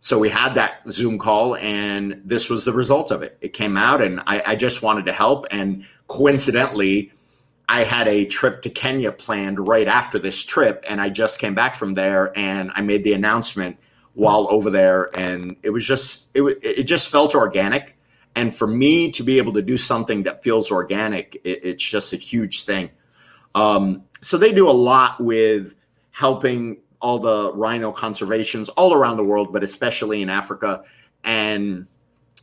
So 0.00 0.18
we 0.18 0.28
had 0.28 0.54
that 0.54 0.80
Zoom 0.90 1.18
call 1.18 1.56
and 1.56 2.22
this 2.24 2.48
was 2.48 2.64
the 2.64 2.72
result 2.72 3.10
of 3.10 3.22
it. 3.22 3.36
It 3.40 3.52
came 3.52 3.76
out 3.76 4.00
and 4.00 4.20
I, 4.26 4.42
I 4.46 4.56
just 4.56 4.82
wanted 4.82 5.06
to 5.06 5.12
help. 5.12 5.46
And 5.50 5.84
coincidentally, 6.06 7.12
I 7.68 7.84
had 7.84 8.08
a 8.08 8.24
trip 8.24 8.62
to 8.62 8.70
Kenya 8.70 9.12
planned 9.12 9.68
right 9.68 9.86
after 9.86 10.18
this 10.18 10.42
trip, 10.42 10.82
and 10.88 11.02
I 11.02 11.10
just 11.10 11.38
came 11.38 11.54
back 11.54 11.76
from 11.76 11.92
there, 11.92 12.32
and 12.34 12.72
I 12.74 12.80
made 12.80 13.04
the 13.04 13.12
announcement 13.12 13.76
while 14.18 14.48
over 14.50 14.68
there, 14.68 15.16
and 15.16 15.54
it 15.62 15.70
was 15.70 15.86
just 15.86 16.28
it 16.34 16.42
it 16.60 16.82
just 16.84 17.08
felt 17.08 17.36
organic. 17.36 17.96
And 18.34 18.54
for 18.54 18.66
me 18.66 19.12
to 19.12 19.22
be 19.22 19.38
able 19.38 19.52
to 19.52 19.62
do 19.62 19.76
something 19.76 20.24
that 20.24 20.42
feels 20.42 20.72
organic, 20.72 21.40
it, 21.44 21.60
it's 21.62 21.84
just 21.84 22.12
a 22.12 22.16
huge 22.16 22.64
thing. 22.64 22.90
Um, 23.54 24.02
so 24.20 24.36
they 24.36 24.52
do 24.52 24.68
a 24.68 24.72
lot 24.72 25.20
with 25.20 25.76
helping 26.10 26.78
all 27.00 27.20
the 27.20 27.52
rhino 27.54 27.92
conservations 27.92 28.68
all 28.70 28.92
around 28.92 29.18
the 29.18 29.24
world, 29.24 29.52
but 29.52 29.62
especially 29.62 30.20
in 30.20 30.28
Africa. 30.28 30.82
And 31.22 31.86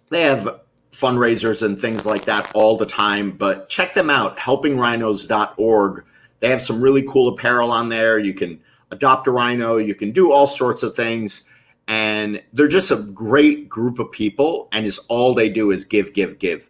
they 0.10 0.22
have 0.22 0.62
fundraisers 0.94 1.62
and 1.62 1.78
things 1.78 2.06
like 2.06 2.24
that 2.26 2.50
all 2.56 2.78
the 2.78 2.86
time. 2.86 3.32
But 3.32 3.68
check 3.68 3.94
them 3.94 4.10
out, 4.10 4.38
helpingrhinos.org. 4.38 6.06
They 6.40 6.50
have 6.50 6.62
some 6.62 6.80
really 6.80 7.04
cool 7.04 7.34
apparel 7.34 7.72
on 7.72 7.90
there. 7.90 8.18
You 8.18 8.34
can 8.34 8.62
adopt 8.92 9.28
a 9.28 9.32
rhino, 9.32 9.76
you 9.76 9.94
can 9.94 10.12
do 10.12 10.32
all 10.32 10.48
sorts 10.48 10.82
of 10.82 10.96
things 10.96 11.46
and 11.88 12.42
they're 12.54 12.68
just 12.68 12.92
a 12.92 12.98
great 12.98 13.70
group 13.70 14.00
of 14.00 14.12
people 14.12 14.68
and 14.72 14.86
is 14.86 15.00
all 15.10 15.34
they 15.34 15.50
do 15.50 15.72
is 15.72 15.86
give 15.86 16.14
give 16.14 16.40
give. 16.40 16.70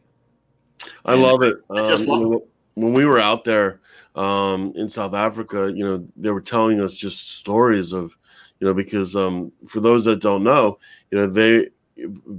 I 1.05 1.13
and 1.13 1.21
love 1.21 1.41
it. 1.41 1.57
I 1.69 1.93
um, 1.93 2.05
love 2.05 2.33
it. 2.33 2.49
when 2.75 2.93
we 2.93 3.05
were 3.05 3.19
out 3.19 3.43
there 3.43 3.81
um, 4.15 4.73
in 4.75 4.87
south 4.87 5.13
africa 5.13 5.71
you 5.75 5.85
know 5.85 6.05
they 6.15 6.31
were 6.31 6.41
telling 6.41 6.79
us 6.79 6.93
just 6.93 7.37
stories 7.37 7.91
of 7.91 8.15
you 8.59 8.67
know 8.67 8.73
because 8.73 9.15
um, 9.15 9.51
for 9.67 9.79
those 9.79 10.05
that 10.05 10.21
don't 10.21 10.43
know 10.43 10.77
you 11.11 11.17
know 11.17 11.27
they 11.27 11.69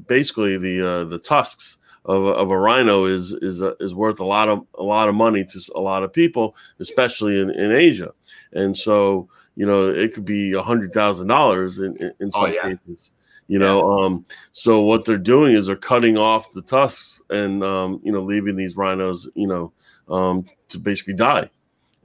basically 0.06 0.56
the 0.58 0.86
uh, 0.86 1.04
the 1.04 1.18
tusks 1.18 1.78
of, 2.04 2.24
of 2.24 2.50
a 2.50 2.58
rhino 2.58 3.04
is 3.04 3.32
is 3.42 3.62
uh, 3.62 3.74
is 3.80 3.94
worth 3.94 4.20
a 4.20 4.24
lot 4.24 4.48
of 4.48 4.66
a 4.78 4.82
lot 4.82 5.08
of 5.08 5.14
money 5.14 5.44
to 5.44 5.60
a 5.74 5.80
lot 5.80 6.02
of 6.02 6.12
people 6.12 6.56
especially 6.80 7.40
in, 7.40 7.50
in 7.50 7.72
asia. 7.72 8.12
And 8.52 8.76
so 8.76 9.28
you 9.56 9.66
know, 9.66 9.88
it 9.88 10.14
could 10.14 10.24
be 10.24 10.52
a 10.52 10.62
hundred 10.62 10.92
thousand 10.92 11.26
dollars 11.26 11.80
in 11.80 11.96
in 12.20 12.30
some 12.30 12.44
oh, 12.44 12.46
yeah. 12.46 12.74
cases. 12.74 13.10
You 13.48 13.58
yeah. 13.58 13.66
know, 13.66 13.98
um, 13.98 14.26
so 14.52 14.80
what 14.80 15.04
they're 15.04 15.18
doing 15.18 15.54
is 15.54 15.66
they're 15.66 15.76
cutting 15.76 16.16
off 16.16 16.52
the 16.52 16.62
tusks 16.62 17.22
and 17.30 17.64
um, 17.64 18.00
you 18.04 18.12
know 18.12 18.20
leaving 18.20 18.56
these 18.56 18.76
rhinos, 18.76 19.28
you 19.34 19.46
know, 19.46 19.72
um, 20.08 20.46
to 20.68 20.78
basically 20.78 21.14
die. 21.14 21.50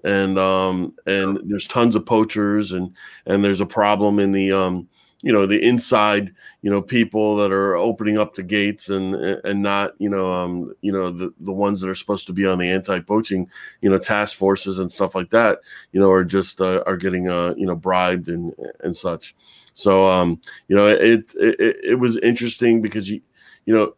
And 0.03 0.39
um, 0.39 0.95
and 1.05 1.39
there's 1.43 1.67
tons 1.67 1.95
of 1.95 2.05
poachers 2.05 2.71
and 2.71 2.95
and 3.27 3.43
there's 3.43 3.61
a 3.61 3.65
problem 3.65 4.17
in 4.17 4.31
the 4.31 4.51
um, 4.51 4.87
you 5.21 5.31
know 5.31 5.45
the 5.45 5.61
inside 5.61 6.33
you 6.61 6.69
know 6.69 6.81
people 6.81 7.35
that 7.37 7.51
are 7.51 7.75
opening 7.75 8.17
up 8.17 8.35
the 8.35 8.43
gates 8.43 8.89
and 8.89 9.15
and 9.15 9.61
not 9.61 9.93
you 9.99 10.09
know 10.09 10.31
um 10.31 10.73
you 10.81 10.91
know 10.91 11.09
the 11.09 11.33
the 11.41 11.51
ones 11.51 11.79
that 11.81 11.89
are 11.89 11.95
supposed 11.95 12.27
to 12.27 12.33
be 12.33 12.45
on 12.45 12.57
the 12.57 12.69
anti-poaching 12.69 13.47
you 13.81 13.89
know 13.89 13.97
task 13.97 14.35
forces 14.37 14.79
and 14.79 14.91
stuff 14.91 15.15
like 15.15 15.29
that 15.29 15.59
you 15.91 15.99
know 15.99 16.09
are 16.09 16.23
just 16.23 16.61
uh, 16.61 16.83
are 16.85 16.97
getting 16.97 17.29
uh 17.29 17.53
you 17.57 17.65
know 17.65 17.75
bribed 17.75 18.29
and 18.29 18.53
and 18.83 18.95
such 18.95 19.35
so 19.73 20.09
um 20.09 20.39
you 20.67 20.75
know 20.75 20.87
it 20.87 21.33
it, 21.35 21.77
it 21.83 21.99
was 21.99 22.17
interesting 22.17 22.81
because 22.81 23.09
you 23.09 23.21
you 23.65 23.73
know 23.73 23.93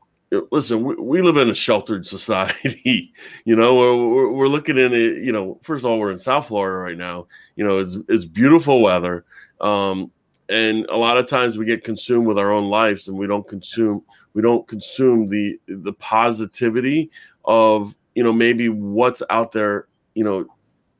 listen 0.51 0.83
we, 0.83 0.95
we 0.95 1.21
live 1.21 1.37
in 1.37 1.49
a 1.49 1.55
sheltered 1.55 2.05
society 2.05 3.13
you 3.45 3.55
know 3.55 3.75
we're, 3.75 4.31
we're 4.31 4.47
looking 4.47 4.77
in 4.77 4.93
it 4.93 5.17
you 5.23 5.31
know 5.31 5.59
first 5.61 5.83
of 5.83 5.91
all 5.91 5.99
we're 5.99 6.11
in 6.11 6.17
south 6.17 6.47
florida 6.47 6.77
right 6.77 6.97
now 6.97 7.27
you 7.55 7.65
know 7.65 7.77
it's, 7.77 7.97
it's 8.09 8.25
beautiful 8.25 8.81
weather 8.81 9.25
um 9.61 10.11
and 10.49 10.85
a 10.89 10.97
lot 10.97 11.17
of 11.17 11.27
times 11.27 11.57
we 11.57 11.65
get 11.65 11.83
consumed 11.83 12.27
with 12.27 12.37
our 12.37 12.51
own 12.51 12.69
lives 12.69 13.07
and 13.07 13.17
we 13.17 13.27
don't 13.27 13.47
consume 13.47 14.03
we 14.33 14.41
don't 14.41 14.67
consume 14.67 15.27
the 15.29 15.59
the 15.67 15.93
positivity 15.93 17.09
of 17.45 17.95
you 18.15 18.23
know 18.23 18.33
maybe 18.33 18.69
what's 18.69 19.23
out 19.29 19.51
there 19.51 19.87
you 20.15 20.23
know 20.23 20.45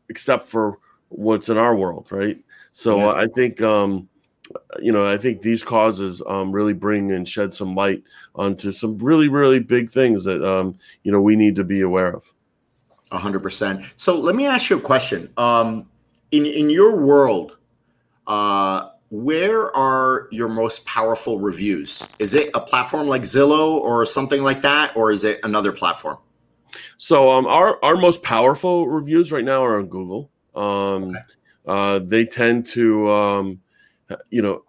except 0.09 0.45
for 0.45 0.79
what's 1.09 1.49
in 1.49 1.57
our 1.57 1.75
world 1.75 2.07
right? 2.11 2.37
So 2.71 2.97
yes. 2.97 3.15
i 3.15 3.27
think 3.27 3.61
um 3.61 4.07
you 4.79 4.91
know 4.91 5.07
i 5.07 5.17
think 5.17 5.41
these 5.41 5.63
causes 5.63 6.21
um 6.27 6.51
really 6.51 6.73
bring 6.73 7.11
and 7.11 7.27
shed 7.27 7.53
some 7.53 7.75
light 7.75 8.03
onto 8.35 8.71
some 8.71 8.97
really 8.97 9.27
really 9.27 9.59
big 9.59 9.89
things 9.89 10.23
that 10.23 10.43
um 10.43 10.77
you 11.03 11.11
know 11.11 11.21
we 11.21 11.35
need 11.35 11.55
to 11.55 11.63
be 11.63 11.81
aware 11.81 12.13
of. 12.13 12.31
100% 13.11 13.91
so 13.95 14.19
let 14.19 14.35
me 14.35 14.47
ask 14.47 14.69
you 14.69 14.77
a 14.77 14.81
question. 14.81 15.29
Um 15.37 15.87
in 16.31 16.45
in 16.47 16.69
your 16.69 16.95
world 16.95 17.57
uh 18.25 18.89
where 19.13 19.73
are 19.77 20.27
your 20.31 20.49
most 20.49 20.87
powerful 20.87 21.39
reviews? 21.39 22.01
Is 22.17 22.33
it 22.33 22.49
a 22.55 22.59
platform 22.59 23.07
like 23.07 23.21
Zillow 23.21 23.75
or 23.75 24.07
something 24.07 24.41
like 24.41 24.63
that, 24.63 24.97
or 24.97 25.11
is 25.11 25.23
it 25.23 25.39
another 25.43 25.71
platform? 25.71 26.17
So 26.97 27.31
um, 27.31 27.45
our 27.45 27.77
our 27.85 27.95
most 27.95 28.23
powerful 28.23 28.87
reviews 28.87 29.31
right 29.31 29.45
now 29.45 29.63
are 29.63 29.77
on 29.77 29.85
Google. 29.85 30.31
Um, 30.55 30.63
okay. 30.63 31.19
uh, 31.67 31.99
they 31.99 32.25
tend 32.25 32.65
to, 32.67 33.11
um, 33.11 33.61
you 34.31 34.41
know, 34.41 34.63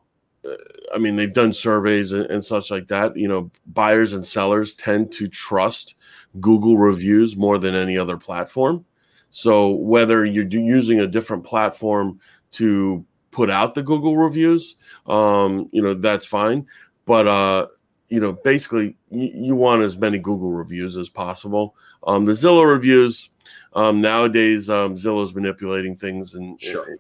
I 0.95 0.99
mean, 0.99 1.17
they've 1.17 1.33
done 1.33 1.55
surveys 1.55 2.13
and, 2.13 2.27
and, 2.27 2.45
such 2.45 2.71
like 2.71 2.89
that. 2.89 3.17
You 3.17 3.29
know, 3.29 3.51
buyers 3.67 4.13
and 4.13 4.27
sellers 4.27 4.75
tend 4.75 5.11
to 5.13 5.27
trust 5.27 5.95
Google 6.39 6.77
reviews 6.77 7.35
more 7.35 7.57
than 7.57 7.75
any 7.75 7.97
other 7.97 8.19
platform. 8.19 8.85
So 9.31 9.71
whether 9.71 10.23
you're 10.27 10.47
using 10.47 11.01
a 11.01 11.07
different 11.07 11.45
platform 11.45 12.21
to 12.53 13.07
put 13.35 13.51
out 13.51 13.75
the 13.75 13.83
Google 13.83 14.17
reviews, 14.17 14.77
um, 15.07 15.69
you 15.73 15.83
know, 15.83 15.93
that's 15.93 16.25
fine. 16.25 16.67
But 17.05 17.27
uh, 17.27 17.67
you 18.09 18.21
know, 18.21 18.33
basically, 18.33 18.97
you, 19.11 19.31
you, 19.35 19.57
want 19.57 19.83
as 19.83 19.99
many 19.99 20.19
Google 20.19 20.53
reviews 20.53 20.97
as 20.97 21.09
possible. 21.09 21.75
Um, 22.07 22.25
the 22.25 22.33
Zillow 22.33 22.67
reviews 22.67 23.31
um, 23.73 24.01
nowadays, 24.01 24.71
um, 24.71 24.95
Zillow's 24.95 25.35
manipulating 25.35 25.97
things 25.97 26.35
and 26.35 26.61
sure. 26.63 26.97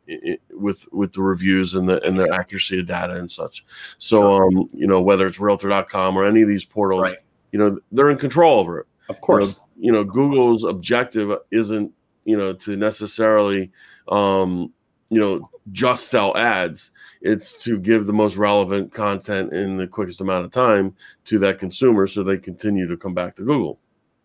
with 0.50 0.92
with 0.92 1.12
the 1.12 1.22
reviews 1.22 1.74
and 1.74 1.88
the 1.88 2.02
and 2.02 2.18
the 2.18 2.28
accuracy 2.34 2.80
of 2.80 2.86
data 2.86 3.14
and 3.14 3.30
such. 3.30 3.64
So, 3.98 4.32
um, 4.32 4.68
you 4.74 4.88
know, 4.88 5.00
whether 5.00 5.26
it's 5.26 5.38
Realtor.com 5.38 6.16
or 6.16 6.26
any 6.26 6.42
of 6.42 6.48
these 6.48 6.64
portals, 6.64 7.02
right. 7.02 7.18
you 7.52 7.60
know, 7.60 7.78
they're 7.92 8.10
in 8.10 8.18
control 8.18 8.58
over 8.58 8.80
it. 8.80 8.86
Of 9.08 9.20
course, 9.20 9.60
you 9.78 9.92
know, 9.92 9.98
you 9.98 10.04
know 10.04 10.04
Google's 10.04 10.64
objective 10.64 11.30
isn't 11.52 11.92
you 12.24 12.36
know 12.36 12.52
to 12.54 12.76
necessarily 12.76 13.70
um, 14.08 14.72
you 15.14 15.20
know 15.20 15.50
just 15.72 16.08
sell 16.08 16.36
ads. 16.36 16.90
It's 17.22 17.56
to 17.64 17.78
give 17.78 18.06
the 18.06 18.12
most 18.12 18.36
relevant 18.36 18.92
content 18.92 19.52
in 19.52 19.76
the 19.76 19.86
quickest 19.86 20.20
amount 20.20 20.44
of 20.44 20.50
time 20.50 20.94
to 21.24 21.38
that 21.38 21.58
consumer 21.58 22.06
so 22.06 22.22
they 22.22 22.36
continue 22.36 22.86
to 22.86 22.96
come 22.96 23.14
back 23.14 23.36
to 23.36 23.42
google. 23.42 23.78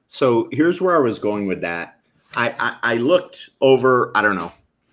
So 0.10 0.49
here's 0.52 0.82
where 0.82 0.95
i 0.95 0.99
was 0.99 1.19
going 1.19 1.47
with 1.47 1.62
that. 1.62 1.99
I 2.36 2.49
i, 2.60 2.93
I 2.93 2.95
looked 2.95 3.49
over 3.62 4.12
i 4.15 4.21
don't 4.21 4.36
know 4.36 4.52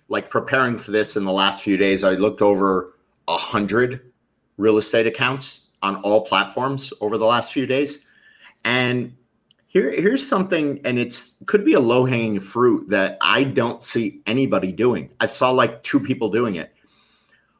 like 0.09 0.29
preparing 0.29 0.77
for 0.77 0.91
this 0.91 1.17
in 1.17 1.25
the 1.25 1.31
last 1.31 1.61
few 1.61 1.75
days 1.75 2.05
i 2.05 2.11
looked 2.11 2.41
over 2.41 2.93
a 3.27 3.35
hundred 3.35 4.13
real 4.57 4.77
estate 4.77 5.05
accounts 5.05 5.67
on 5.81 5.97
all 5.97 6.25
platforms 6.25 6.91
over 7.01 7.17
the 7.17 7.25
last 7.25 7.53
few 7.53 7.65
days. 7.65 7.99
And 8.63 9.15
Here, 9.77 9.91
here's 9.91 10.27
something, 10.27 10.81
and 10.85 10.97
it's 10.97 11.35
could 11.45 11.63
be 11.63 11.73
a 11.73 11.79
low 11.79 12.03
hanging 12.03 12.39
fruit 12.39 12.89
that 12.89 13.15
I 13.21 13.43
don't 13.43 13.83
see 13.83 14.23
anybody 14.25 14.71
doing. 14.71 15.11
I 15.19 15.27
saw 15.27 15.51
like 15.51 15.83
two 15.83 15.99
people 15.99 16.31
doing 16.31 16.55
it. 16.55 16.73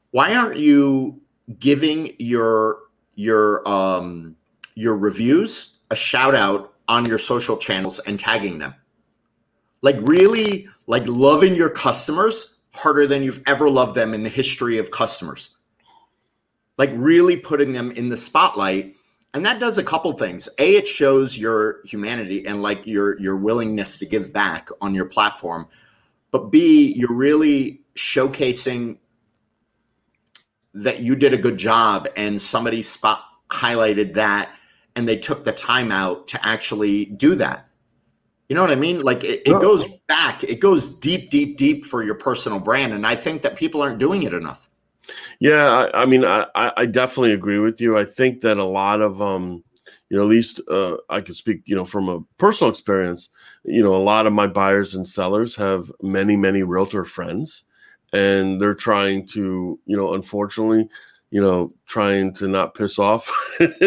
Why 0.09 0.33
aren't 0.33 0.57
you 0.57 1.21
giving 1.59 2.15
your 2.17 2.79
your 3.13 3.67
um 3.69 4.35
your 4.73 4.97
reviews 4.97 5.75
a 5.91 5.95
shout 5.95 6.33
out 6.33 6.73
on 6.87 7.05
your 7.05 7.19
social 7.19 7.55
channels 7.55 7.99
and 7.99 8.19
tagging 8.19 8.57
them? 8.57 8.73
Like 9.83 9.97
really, 10.01 10.67
like 10.87 11.03
loving 11.05 11.53
your 11.53 11.69
customers 11.69 12.55
harder 12.73 13.05
than 13.05 13.21
you've 13.21 13.43
ever 13.45 13.69
loved 13.69 13.93
them 13.93 14.15
in 14.15 14.23
the 14.23 14.29
history 14.29 14.79
of 14.79 14.89
customers. 14.89 15.55
Like 16.79 16.89
really 16.95 17.37
putting 17.37 17.73
them 17.73 17.91
in 17.91 18.09
the 18.09 18.17
spotlight 18.17 18.95
and 19.37 19.45
that 19.45 19.59
does 19.59 19.77
a 19.77 19.83
couple 19.83 20.11
things. 20.13 20.49
A 20.57 20.75
it 20.75 20.87
shows 20.87 21.37
your 21.37 21.81
humanity 21.85 22.45
and 22.47 22.63
like 22.63 22.87
your 22.87 23.19
your 23.19 23.37
willingness 23.37 23.99
to 23.99 24.05
give 24.07 24.33
back 24.33 24.69
on 24.81 24.95
your 24.95 25.05
platform. 25.05 25.67
But 26.31 26.51
b 26.51 26.91
you're 26.95 27.13
really 27.13 27.81
showcasing 27.95 28.97
that 30.73 31.01
you 31.01 31.15
did 31.15 31.33
a 31.33 31.37
good 31.37 31.57
job 31.57 32.07
and 32.17 32.41
somebody 32.41 32.81
spot 32.81 33.23
highlighted 33.49 34.15
that 34.15 34.49
and 34.95 35.07
they 35.07 35.17
took 35.17 35.45
the 35.45 35.51
time 35.51 35.91
out 35.91 36.27
to 36.29 36.45
actually 36.45 37.05
do 37.05 37.35
that. 37.35 37.67
You 38.49 38.55
know 38.55 38.63
what 38.63 38.71
i 38.71 38.75
mean? 38.75 39.01
Like 39.01 39.23
it, 39.23 39.43
it 39.45 39.61
goes 39.61 39.85
back. 40.07 40.43
It 40.43 40.59
goes 40.59 40.89
deep 40.89 41.29
deep 41.29 41.57
deep 41.57 41.85
for 41.85 42.03
your 42.03 42.15
personal 42.15 42.59
brand. 42.59 42.91
And 42.91 43.05
i 43.05 43.15
think 43.15 43.43
that 43.43 43.55
people 43.55 43.83
aren't 43.83 43.99
doing 43.99 44.23
it 44.23 44.33
enough 44.33 44.66
yeah, 45.39 45.69
I, 45.93 46.03
I 46.03 46.05
mean, 46.05 46.25
I, 46.25 46.45
I 46.55 46.85
definitely 46.85 47.33
agree 47.33 47.59
with 47.59 47.79
you. 47.81 47.97
I 47.97 48.05
think 48.05 48.41
that 48.41 48.57
a 48.57 48.63
lot 48.63 49.01
of, 49.01 49.21
um, 49.21 49.63
you 50.09 50.17
know, 50.17 50.23
at 50.23 50.29
least 50.29 50.61
uh, 50.69 50.97
I 51.09 51.21
can 51.21 51.33
speak, 51.35 51.61
you 51.65 51.75
know, 51.75 51.85
from 51.85 52.09
a 52.09 52.21
personal 52.37 52.71
experience. 52.71 53.29
You 53.63 53.83
know, 53.83 53.95
a 53.95 53.97
lot 53.97 54.25
of 54.27 54.33
my 54.33 54.47
buyers 54.47 54.95
and 54.95 55.07
sellers 55.07 55.55
have 55.55 55.91
many, 56.01 56.35
many 56.35 56.63
realtor 56.63 57.03
friends, 57.03 57.63
and 58.13 58.61
they're 58.61 58.73
trying 58.73 59.27
to, 59.27 59.79
you 59.85 59.97
know, 59.97 60.13
unfortunately, 60.13 60.87
you 61.29 61.41
know, 61.41 61.73
trying 61.85 62.33
to 62.35 62.47
not 62.47 62.73
piss 62.73 62.97
off 62.99 63.31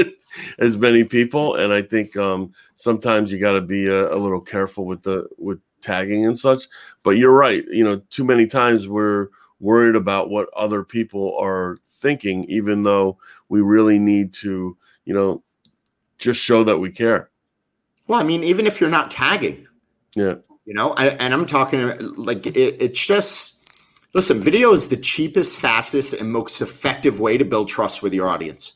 as 0.59 0.77
many 0.77 1.05
people. 1.05 1.55
And 1.55 1.73
I 1.73 1.83
think 1.83 2.17
um, 2.17 2.53
sometimes 2.75 3.33
you 3.33 3.39
got 3.39 3.53
to 3.53 3.61
be 3.61 3.87
a, 3.87 4.13
a 4.15 4.17
little 4.17 4.41
careful 4.41 4.85
with 4.85 5.03
the 5.03 5.27
with 5.39 5.59
tagging 5.81 6.27
and 6.27 6.39
such. 6.39 6.65
But 7.03 7.13
you're 7.13 7.33
right. 7.33 7.65
You 7.71 7.85
know, 7.85 8.03
too 8.11 8.25
many 8.25 8.47
times 8.47 8.87
we're 8.89 9.29
worried 9.61 9.95
about 9.95 10.31
what 10.31 10.49
other 10.57 10.83
people 10.83 11.37
are 11.39 11.79
thinking, 12.01 12.45
even 12.45 12.83
though 12.83 13.19
we 13.49 13.61
really 13.61 13.99
need 13.99 14.33
to, 14.33 14.77
you 15.05 15.15
know, 15.15 15.43
just 16.19 16.41
show 16.41 16.65
that 16.65 16.79
we 16.79 16.91
care. 16.91 17.31
Well, 18.07 18.19
I 18.19 18.23
mean, 18.23 18.43
even 18.43 18.67
if 18.67 18.81
you're 18.81 18.91
not 18.91 19.11
tagging, 19.11 19.67
yeah, 20.15 20.37
you 20.65 20.75
know, 20.75 20.93
I, 20.93 21.09
and 21.09 21.33
I'm 21.33 21.47
talking 21.47 22.15
like 22.17 22.47
it, 22.47 22.57
it's 22.57 22.99
just 22.99 23.67
listen, 24.15 24.41
video 24.41 24.73
is 24.73 24.89
the 24.89 24.97
cheapest, 24.97 25.57
fastest, 25.57 26.15
and 26.15 26.33
most 26.33 26.61
effective 26.61 27.21
way 27.21 27.39
to 27.39 27.45
build 27.45 27.69
trust 27.69 28.03
with 28.03 28.13
your 28.13 28.29
audience. 28.29 28.73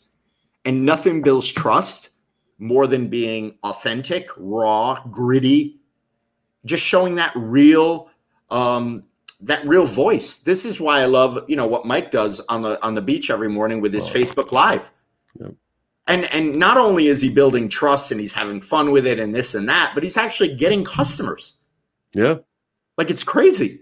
And 0.64 0.84
nothing 0.86 1.22
builds 1.22 1.48
trust 1.48 2.10
more 2.58 2.86
than 2.86 3.08
being 3.08 3.58
authentic, 3.62 4.28
raw, 4.36 5.04
gritty, 5.10 5.80
just 6.64 6.82
showing 6.82 7.16
that 7.16 7.32
real 7.34 8.08
um, 8.50 9.04
that 9.44 9.66
real 9.66 9.84
voice. 9.84 10.38
This 10.38 10.64
is 10.64 10.80
why 10.80 11.00
I 11.00 11.06
love, 11.06 11.44
you 11.48 11.56
know, 11.56 11.66
what 11.66 11.86
Mike 11.86 12.10
does 12.10 12.40
on 12.48 12.62
the 12.62 12.82
on 12.84 12.94
the 12.94 13.02
beach 13.02 13.30
every 13.30 13.48
morning 13.48 13.80
with 13.80 13.92
his 13.92 14.08
oh. 14.08 14.12
Facebook 14.12 14.52
Live. 14.52 14.90
Yep. 15.38 15.54
And 16.06 16.24
and 16.34 16.56
not 16.56 16.76
only 16.76 17.06
is 17.06 17.20
he 17.20 17.28
building 17.28 17.68
trust 17.68 18.10
and 18.10 18.20
he's 18.20 18.32
having 18.32 18.60
fun 18.60 18.90
with 18.90 19.06
it 19.06 19.18
and 19.18 19.34
this 19.34 19.54
and 19.54 19.68
that, 19.68 19.92
but 19.94 20.02
he's 20.02 20.16
actually 20.16 20.54
getting 20.54 20.84
customers. 20.84 21.54
Yeah. 22.14 22.38
Like 22.96 23.10
it's 23.10 23.24
crazy. 23.24 23.80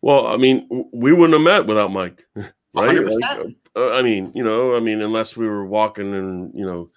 Well, 0.00 0.26
I 0.26 0.36
mean, 0.36 0.88
we 0.92 1.12
wouldn't 1.12 1.34
have 1.34 1.42
met 1.42 1.66
without 1.66 1.92
Mike, 1.92 2.26
right? 2.74 3.04
Like, 3.04 3.56
uh, 3.76 3.92
I 3.92 4.02
mean, 4.02 4.32
you 4.34 4.42
know, 4.42 4.74
I 4.74 4.80
mean, 4.80 5.02
unless 5.02 5.36
we 5.36 5.46
were 5.46 5.66
walking 5.66 6.14
and 6.14 6.52
you 6.54 6.64
know 6.64 6.90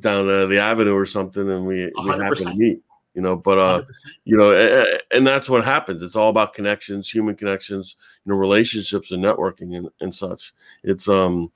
down 0.00 0.28
uh, 0.28 0.46
the 0.46 0.58
avenue 0.58 0.94
or 0.94 1.06
something, 1.06 1.48
and 1.48 1.66
we, 1.66 1.92
we 2.02 2.10
happened 2.10 2.36
to 2.36 2.54
meet 2.54 2.82
you 3.14 3.22
know 3.22 3.36
but 3.36 3.58
uh 3.58 3.82
100%. 3.82 3.86
you 4.24 4.36
know 4.36 4.52
and, 4.52 5.00
and, 5.10 5.26
that's 5.26 5.48
what 5.48 5.64
happens. 5.64 6.02
It's 6.02 6.16
all 6.16 6.30
about 6.30 6.54
connections 6.54 7.08
human 7.08 7.36
connections 7.36 7.96
you 8.24 8.32
know 8.32 8.38
relationships 8.38 9.10
and 9.10 9.24
networking 9.24 9.76
and, 9.76 9.88
and 10.00 10.14
such. 10.14 10.52
It's 10.82 11.08
um 11.08 11.50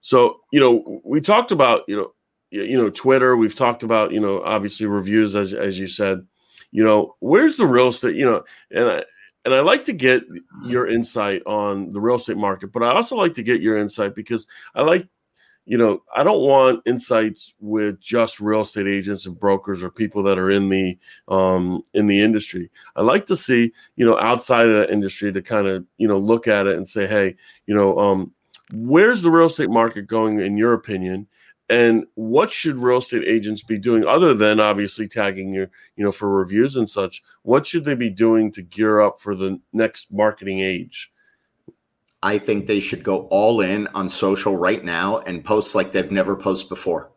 so 0.00 0.40
you 0.52 0.60
know 0.60 1.00
we 1.04 1.20
talked 1.20 1.50
about 1.50 1.82
you 1.88 1.96
know 1.96 2.12
you 2.50 2.76
know 2.76 2.90
twitter. 2.90 3.36
We've 3.36 3.54
talked 3.56 3.82
about 3.82 4.12
you 4.12 4.20
know 4.20 4.42
obviously 4.42 4.86
reviews 4.86 5.34
as 5.34 5.52
as 5.54 5.78
you 5.78 5.88
said. 5.88 6.26
You 6.70 6.84
know 6.84 7.16
where's 7.20 7.56
the 7.56 7.66
real 7.66 7.88
estate 7.88 8.14
you 8.14 8.26
know 8.26 8.44
and 8.70 8.88
i 8.88 9.04
and 9.46 9.54
i 9.54 9.60
like 9.60 9.84
to 9.84 9.94
get 9.94 10.22
your 10.66 10.86
insight 10.86 11.42
on 11.46 11.92
the 11.92 12.00
real 12.00 12.16
estate 12.16 12.36
market 12.36 12.70
but 12.72 12.82
i 12.82 12.92
also 12.92 13.16
like 13.16 13.32
to 13.32 13.42
get 13.42 13.62
your 13.62 13.78
insight 13.78 14.14
because 14.14 14.46
i 14.74 14.82
like 14.82 15.08
you 15.68 15.76
know, 15.76 16.02
I 16.16 16.24
don't 16.24 16.40
want 16.40 16.80
insights 16.86 17.52
with 17.60 18.00
just 18.00 18.40
real 18.40 18.62
estate 18.62 18.86
agents 18.86 19.26
and 19.26 19.38
brokers 19.38 19.82
or 19.82 19.90
people 19.90 20.22
that 20.22 20.38
are 20.38 20.50
in 20.50 20.70
the 20.70 20.98
um, 21.28 21.82
in 21.92 22.06
the 22.06 22.22
industry. 22.22 22.70
I 22.96 23.02
like 23.02 23.26
to 23.26 23.36
see, 23.36 23.72
you 23.94 24.06
know, 24.06 24.18
outside 24.18 24.66
of 24.66 24.72
that 24.80 24.90
industry 24.90 25.30
to 25.30 25.42
kind 25.42 25.66
of, 25.66 25.84
you 25.98 26.08
know, 26.08 26.16
look 26.16 26.48
at 26.48 26.66
it 26.66 26.78
and 26.78 26.88
say, 26.88 27.06
hey, 27.06 27.36
you 27.66 27.74
know, 27.74 27.98
um, 27.98 28.32
where's 28.72 29.20
the 29.20 29.30
real 29.30 29.44
estate 29.44 29.68
market 29.68 30.06
going 30.06 30.40
in 30.40 30.56
your 30.56 30.72
opinion? 30.72 31.26
And 31.68 32.06
what 32.14 32.48
should 32.48 32.78
real 32.78 32.96
estate 32.96 33.24
agents 33.26 33.62
be 33.62 33.76
doing 33.76 34.06
other 34.06 34.32
than 34.32 34.60
obviously 34.60 35.06
tagging 35.06 35.52
you, 35.52 35.68
you 35.96 36.02
know, 36.02 36.12
for 36.12 36.30
reviews 36.30 36.76
and 36.76 36.88
such? 36.88 37.22
What 37.42 37.66
should 37.66 37.84
they 37.84 37.94
be 37.94 38.08
doing 38.08 38.50
to 38.52 38.62
gear 38.62 39.00
up 39.00 39.20
for 39.20 39.34
the 39.34 39.60
next 39.74 40.10
marketing 40.10 40.60
age? 40.60 41.10
I 42.22 42.38
think 42.38 42.66
they 42.66 42.80
should 42.80 43.04
go 43.04 43.22
all 43.30 43.60
in 43.60 43.86
on 43.88 44.08
social 44.08 44.56
right 44.56 44.84
now 44.84 45.18
and 45.18 45.44
post 45.44 45.74
like 45.74 45.92
they've 45.92 46.10
never 46.10 46.36
posted 46.36 46.68
before. 46.68 47.10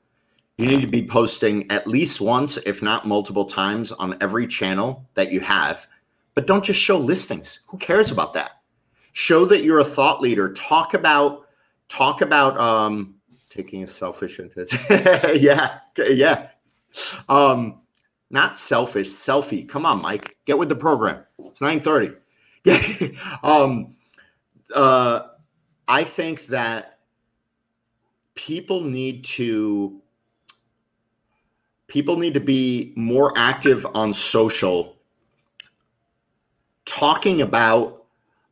You 0.57 0.67
need 0.67 0.81
to 0.81 0.87
be 0.87 1.07
posting 1.07 1.69
at 1.71 1.87
least 1.87 2.21
once, 2.21 2.57
if 2.57 2.83
not 2.83 3.07
multiple 3.07 3.45
times, 3.45 3.91
on 3.91 4.15
every 4.21 4.45
channel 4.45 5.07
that 5.15 5.31
you 5.31 5.39
have. 5.39 5.87
But 6.35 6.45
don't 6.45 6.63
just 6.63 6.79
show 6.79 6.97
listings. 6.97 7.61
Who 7.69 7.77
cares 7.77 8.11
about 8.11 8.35
that? 8.35 8.51
Show 9.13 9.45
that 9.45 9.63
you're 9.63 9.79
a 9.79 9.83
thought 9.83 10.21
leader. 10.21 10.53
Talk 10.53 10.93
about 10.93 11.47
talk 11.89 12.21
about 12.21 12.57
um 12.59 13.15
taking 13.49 13.83
a 13.83 13.87
selfish 13.87 14.39
into 14.39 14.67
yeah, 15.41 15.79
yeah. 15.97 16.49
Um 17.27 17.81
not 18.29 18.57
selfish, 18.57 19.09
selfie. 19.09 19.67
Come 19.67 19.85
on, 19.85 20.01
Mike. 20.01 20.37
Get 20.45 20.57
with 20.57 20.69
the 20.69 20.75
program. 20.75 21.25
It's 21.39 21.59
9:30. 21.59 22.17
Yeah. 22.63 23.07
um 23.41 23.95
uh, 24.73 25.27
I 25.87 26.03
think 26.03 26.47
that 26.47 26.99
people 28.35 28.81
need 28.81 29.23
to 29.23 30.01
people 31.87 32.17
need 32.17 32.33
to 32.33 32.39
be 32.39 32.93
more 32.95 33.33
active 33.35 33.85
on 33.93 34.13
social 34.13 34.95
talking 36.85 37.41
about 37.41 38.05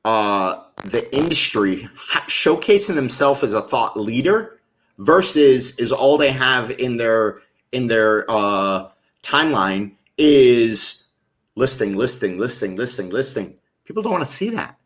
uh, 0.05 0.63
the 0.85 1.13
industry 1.15 1.87
showcasing 2.27 2.95
themselves 2.95 3.43
as 3.43 3.53
a 3.53 3.61
thought 3.61 3.97
leader 3.97 4.59
versus 4.97 5.77
is 5.77 5.91
all 5.91 6.17
they 6.17 6.31
have 6.31 6.71
in 6.71 6.97
their 6.97 7.41
in 7.71 7.87
their 7.87 8.29
uh, 8.29 8.89
timeline 9.23 9.91
is 10.17 11.07
listing 11.55 11.95
listing 11.95 12.37
listing 12.37 12.75
listing 12.75 13.09
listing 13.09 13.55
people 13.85 14.01
don't 14.01 14.11
want 14.11 14.25
to 14.25 14.33
see 14.33 14.49
that 14.49 14.78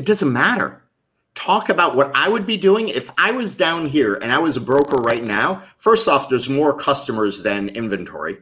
it 0.00 0.06
doesn't 0.06 0.32
matter. 0.32 0.82
Talk 1.34 1.68
about 1.68 1.94
what 1.94 2.10
I 2.14 2.26
would 2.26 2.46
be 2.46 2.56
doing 2.56 2.88
if 2.88 3.10
I 3.18 3.32
was 3.32 3.54
down 3.54 3.84
here 3.84 4.14
and 4.14 4.32
I 4.32 4.38
was 4.38 4.56
a 4.56 4.60
broker 4.60 4.96
right 4.96 5.22
now. 5.22 5.62
First 5.76 6.08
off, 6.08 6.30
there's 6.30 6.48
more 6.48 6.72
customers 6.72 7.42
than 7.42 7.68
inventory. 7.68 8.38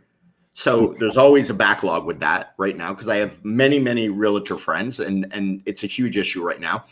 So 0.54 0.94
there's 1.00 1.16
always 1.16 1.50
a 1.50 1.54
backlog 1.54 2.06
with 2.06 2.20
that 2.20 2.54
right 2.58 2.76
now 2.76 2.94
because 2.94 3.08
I 3.08 3.16
have 3.16 3.44
many, 3.44 3.80
many 3.80 4.08
realtor 4.08 4.56
friends 4.56 5.00
and, 5.00 5.26
and 5.32 5.60
it's 5.66 5.82
a 5.82 5.88
huge 5.88 6.16
issue 6.16 6.46
right 6.46 6.60
now. 6.60 6.84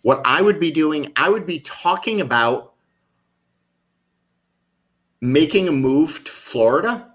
What 0.00 0.22
I 0.24 0.40
would 0.40 0.58
be 0.58 0.70
doing, 0.70 1.12
I 1.14 1.28
would 1.28 1.44
be 1.44 1.60
talking 1.60 2.22
about 2.22 2.72
making 5.20 5.68
a 5.68 5.72
move 5.72 6.24
to 6.24 6.30
Florida 6.30 7.12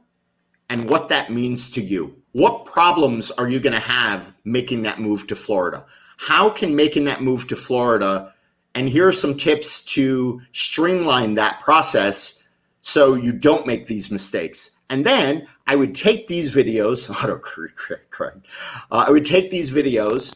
and 0.70 0.88
what 0.88 1.10
that 1.10 1.32
means 1.32 1.72
to 1.72 1.82
you. 1.82 2.22
What 2.34 2.66
problems 2.66 3.32
are 3.32 3.50
you 3.50 3.60
going 3.60 3.74
to 3.74 3.80
have 3.80 4.34
making 4.44 4.84
that 4.84 5.00
move 5.00 5.26
to 5.28 5.36
Florida? 5.36 5.88
How 6.26 6.50
can 6.50 6.74
making 6.76 7.04
that 7.04 7.22
move 7.22 7.48
to 7.48 7.56
Florida 7.56 8.34
and 8.76 8.90
here 8.90 9.08
are 9.08 9.14
some 9.14 9.36
tips 9.36 9.84
to 9.86 10.42
streamline 10.52 11.36
that 11.36 11.62
process 11.62 12.44
so 12.82 13.14
you 13.14 13.32
don't 13.34 13.68
make 13.68 13.88
these 13.88 14.10
mistakes. 14.10 14.72
And 14.90 15.06
then 15.06 15.48
I 15.68 15.76
would 15.76 15.94
take 15.94 16.28
these 16.28 16.54
videos, 16.54 17.10
uh, 18.92 19.06
I 19.06 19.10
would 19.12 19.26
take 19.26 19.52
these 19.52 19.72
videos 19.72 20.34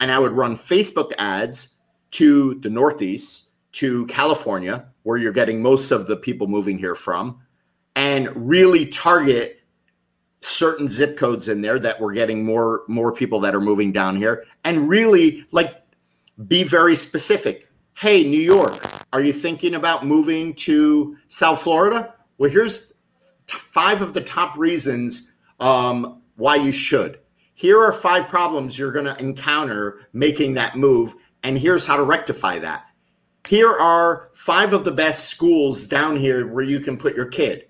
and 0.00 0.10
I 0.10 0.18
would 0.18 0.32
run 0.32 0.56
Facebook 0.56 1.12
ads 1.18 1.70
to 2.12 2.54
the 2.60 2.70
Northeast, 2.70 3.48
to 3.72 4.06
California, 4.06 4.86
where 5.02 5.18
you're 5.18 5.32
getting 5.32 5.60
most 5.60 5.90
of 5.90 6.06
the 6.06 6.16
people 6.16 6.46
moving 6.46 6.78
here 6.78 6.94
from, 6.94 7.40
and 7.96 8.30
really 8.48 8.86
target 8.86 9.53
certain 10.44 10.88
zip 10.88 11.16
codes 11.16 11.48
in 11.48 11.62
there 11.62 11.78
that 11.78 12.00
we're 12.00 12.12
getting 12.12 12.44
more 12.44 12.82
more 12.86 13.12
people 13.12 13.40
that 13.40 13.54
are 13.54 13.60
moving 13.60 13.92
down 13.92 14.16
here. 14.16 14.44
And 14.64 14.88
really 14.88 15.46
like 15.50 15.74
be 16.46 16.64
very 16.64 16.96
specific. 16.96 17.68
Hey 17.96 18.24
new 18.24 18.40
york 18.40 18.84
are 19.12 19.20
you 19.20 19.32
thinking 19.32 19.74
about 19.74 20.04
moving 20.04 20.54
to 20.54 21.16
south 21.28 21.62
florida? 21.62 22.14
Well 22.38 22.50
here's 22.50 22.92
five 23.46 24.02
of 24.02 24.12
the 24.12 24.20
top 24.20 24.56
reasons 24.58 25.30
um, 25.60 26.22
why 26.36 26.56
you 26.56 26.72
should. 26.72 27.20
Here 27.54 27.80
are 27.80 27.92
five 27.92 28.28
problems 28.28 28.76
you're 28.76 28.90
going 28.90 29.04
to 29.04 29.18
encounter 29.20 30.08
making 30.12 30.54
that 30.54 30.76
move 30.76 31.14
and 31.44 31.56
here's 31.58 31.86
how 31.86 31.96
to 31.96 32.02
rectify 32.02 32.58
that. 32.58 32.86
Here 33.46 33.70
are 33.70 34.30
five 34.32 34.72
of 34.72 34.84
the 34.84 34.90
best 34.90 35.28
schools 35.28 35.86
down 35.86 36.16
here 36.16 36.46
where 36.52 36.64
you 36.64 36.80
can 36.80 36.96
put 36.96 37.14
your 37.14 37.26
kid 37.26 37.66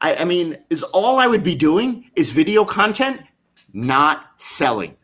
I, 0.00 0.16
I 0.16 0.24
mean, 0.24 0.58
is 0.70 0.82
all 0.82 1.18
I 1.18 1.26
would 1.26 1.42
be 1.42 1.54
doing 1.54 2.10
is 2.14 2.30
video 2.30 2.64
content, 2.64 3.22
not 3.72 4.26
selling. 4.38 4.96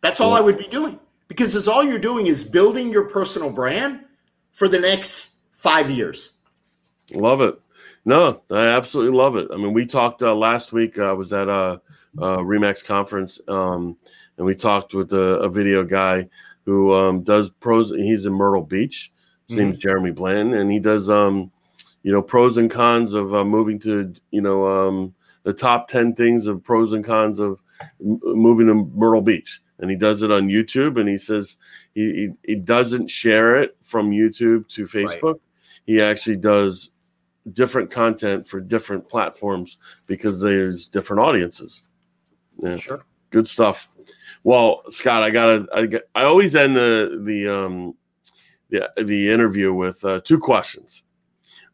That's 0.00 0.20
all 0.20 0.34
I 0.34 0.40
would 0.40 0.58
be 0.58 0.66
doing 0.66 1.00
because 1.28 1.54
is 1.54 1.66
all 1.66 1.82
you're 1.82 1.98
doing 1.98 2.26
is 2.26 2.44
building 2.44 2.90
your 2.90 3.08
personal 3.08 3.50
brand 3.50 4.00
for 4.52 4.68
the 4.68 4.78
next 4.78 5.38
five 5.52 5.90
years. 5.90 6.34
Love 7.12 7.40
it. 7.40 7.58
No, 8.04 8.42
I 8.50 8.66
absolutely 8.66 9.16
love 9.16 9.36
it. 9.36 9.48
I 9.52 9.56
mean, 9.56 9.72
we 9.72 9.86
talked 9.86 10.22
uh, 10.22 10.34
last 10.34 10.72
week. 10.72 10.98
I 10.98 11.12
was 11.12 11.32
at 11.32 11.48
a, 11.48 11.80
a 12.18 12.38
Remax 12.38 12.84
conference, 12.84 13.40
um, 13.48 13.96
and 14.36 14.46
we 14.46 14.54
talked 14.54 14.92
with 14.92 15.12
a, 15.12 15.40
a 15.40 15.48
video 15.48 15.84
guy 15.84 16.28
who 16.66 16.92
um, 16.92 17.22
does 17.22 17.48
pros. 17.48 17.90
He's 17.90 18.26
in 18.26 18.34
Myrtle 18.34 18.62
Beach. 18.62 19.10
His 19.48 19.56
mm-hmm. 19.56 19.70
name's 19.70 19.78
Jeremy 19.78 20.10
Bland, 20.10 20.54
and 20.54 20.70
he 20.70 20.78
does 20.78 21.08
um, 21.08 21.50
you 22.04 22.12
know 22.12 22.22
pros 22.22 22.56
and 22.56 22.70
cons 22.70 23.14
of 23.14 23.34
uh, 23.34 23.44
moving 23.44 23.80
to 23.80 24.14
you 24.30 24.40
know 24.40 24.68
um, 24.68 25.12
the 25.42 25.52
top 25.52 25.88
10 25.88 26.14
things 26.14 26.46
of 26.46 26.62
pros 26.62 26.92
and 26.92 27.04
cons 27.04 27.40
of 27.40 27.60
m- 28.00 28.20
moving 28.22 28.68
to 28.68 28.74
myrtle 28.94 29.22
beach. 29.22 29.60
And 29.80 29.90
he 29.90 29.96
does 29.96 30.22
it 30.22 30.30
on 30.30 30.48
youtube 30.48 31.00
and 31.00 31.08
he 31.08 31.18
says 31.18 31.56
he, 31.94 32.12
he, 32.14 32.52
he 32.52 32.54
doesn't 32.54 33.08
share 33.08 33.56
it 33.60 33.76
from 33.82 34.12
youtube 34.12 34.68
to 34.68 34.86
facebook. 34.86 35.22
Right. 35.22 35.40
he 35.86 36.00
actually 36.00 36.36
does 36.36 36.90
different 37.52 37.90
content 37.90 38.46
for 38.46 38.60
different 38.60 39.08
platforms 39.08 39.78
because 40.06 40.40
there's 40.40 40.88
different 40.88 41.20
audiences. 41.20 41.82
Yeah. 42.62 42.76
Sure. 42.76 43.00
Good 43.30 43.48
stuff. 43.48 43.88
Well 44.44 44.82
scott 44.90 45.22
i 45.22 45.30
gotta 45.30 45.66
i, 45.74 45.86
get, 45.86 46.08
I 46.14 46.24
always 46.24 46.54
end 46.54 46.76
the 46.76 47.22
the 47.24 47.48
um 47.48 47.94
the, 48.68 48.90
the 49.02 49.30
interview 49.30 49.72
with 49.72 50.04
uh, 50.04 50.20
two 50.24 50.38
questions 50.38 51.03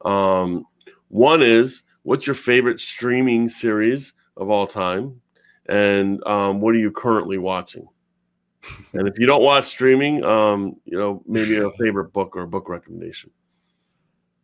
um, 0.04 0.64
one 1.08 1.42
is 1.42 1.82
what's 2.02 2.26
your 2.26 2.34
favorite 2.34 2.80
streaming 2.80 3.48
series 3.48 4.12
of 4.36 4.50
all 4.50 4.66
time? 4.66 5.20
And 5.68 6.24
um, 6.26 6.60
what 6.60 6.74
are 6.74 6.78
you 6.78 6.90
currently 6.90 7.38
watching? 7.38 7.86
And 8.92 9.08
if 9.08 9.18
you 9.18 9.24
don't 9.24 9.42
watch 9.42 9.64
streaming, 9.64 10.22
um, 10.22 10.76
you 10.84 10.98
know, 10.98 11.22
maybe 11.26 11.56
a 11.56 11.70
favorite 11.78 12.12
book 12.12 12.36
or 12.36 12.42
a 12.42 12.46
book 12.46 12.68
recommendation. 12.68 13.30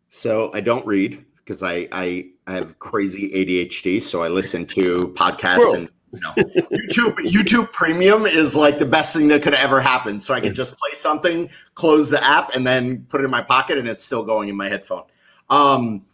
So 0.09 0.51
I 0.55 0.61
don't 0.61 0.87
read 0.87 1.23
because 1.37 1.63
I, 1.63 1.89
I 1.93 2.29
have 2.47 2.79
crazy 2.79 3.31
ADHD. 3.31 4.03
So 4.03 4.23
I 4.23 4.29
listen 4.29 4.65
to 4.69 5.13
podcasts 5.17 5.75
and 5.75 5.91
you 6.13 6.21
know, 6.21 6.33
YouTube 6.73 7.17
YouTube 7.31 7.73
Premium 7.73 8.25
is 8.25 8.57
like 8.57 8.79
the 8.79 8.87
best 8.87 9.15
thing 9.15 9.29
that 9.29 9.43
could 9.43 9.55
ever 9.55 9.81
happen. 9.81 10.21
So 10.21 10.33
I 10.33 10.41
can 10.41 10.55
just 10.55 10.79
play 10.79 10.93
something, 10.95 11.51
close 11.75 12.09
the 12.09 12.25
app, 12.25 12.55
and 12.55 12.67
then 12.67 13.05
put 13.11 13.21
it 13.21 13.25
in 13.25 13.31
my 13.31 13.43
pocket, 13.43 13.77
and 13.77 13.87
it's 13.87 14.05
still 14.05 14.25
going 14.25 14.49
in 14.49 14.57
my 14.57 14.69
headphone. 14.69 15.03
Um, 15.49 16.05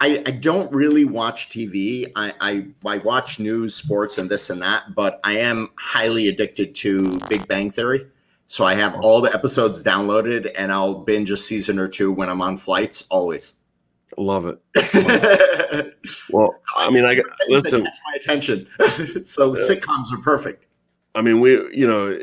I, 0.00 0.22
I, 0.24 0.30
don't 0.30 0.72
really 0.72 1.04
watch 1.04 1.50
TV. 1.50 2.10
I, 2.16 2.32
I, 2.40 2.66
I 2.86 2.98
watch 2.98 3.38
news, 3.38 3.74
sports, 3.74 4.16
and 4.16 4.30
this 4.30 4.48
and 4.48 4.62
that, 4.62 4.94
but 4.94 5.20
I 5.24 5.38
am 5.38 5.68
highly 5.78 6.28
addicted 6.28 6.74
to 6.76 7.18
Big 7.28 7.46
Bang 7.46 7.70
Theory. 7.70 8.06
So 8.46 8.64
I 8.64 8.74
have 8.74 8.96
all 8.96 9.20
the 9.20 9.32
episodes 9.34 9.84
downloaded, 9.84 10.50
and 10.56 10.72
I'll 10.72 10.94
binge 10.94 11.30
a 11.30 11.36
season 11.36 11.78
or 11.78 11.86
two 11.86 12.10
when 12.12 12.30
I'm 12.30 12.40
on 12.40 12.56
flights. 12.56 13.06
Always. 13.10 13.54
Love 14.16 14.46
it. 14.46 14.60
Love 14.74 14.90
it. 14.94 15.98
well, 16.30 16.54
I 16.76 16.90
mean, 16.90 17.04
I 17.04 17.22
listen. 17.48 17.84
Catch 17.84 17.98
my 18.06 18.18
attention. 18.20 18.66
so 19.24 19.54
sitcoms 19.54 20.12
are 20.12 20.18
perfect. 20.18 20.66
I 21.14 21.22
mean, 21.22 21.40
we, 21.40 21.52
you 21.76 21.86
know, 21.86 22.18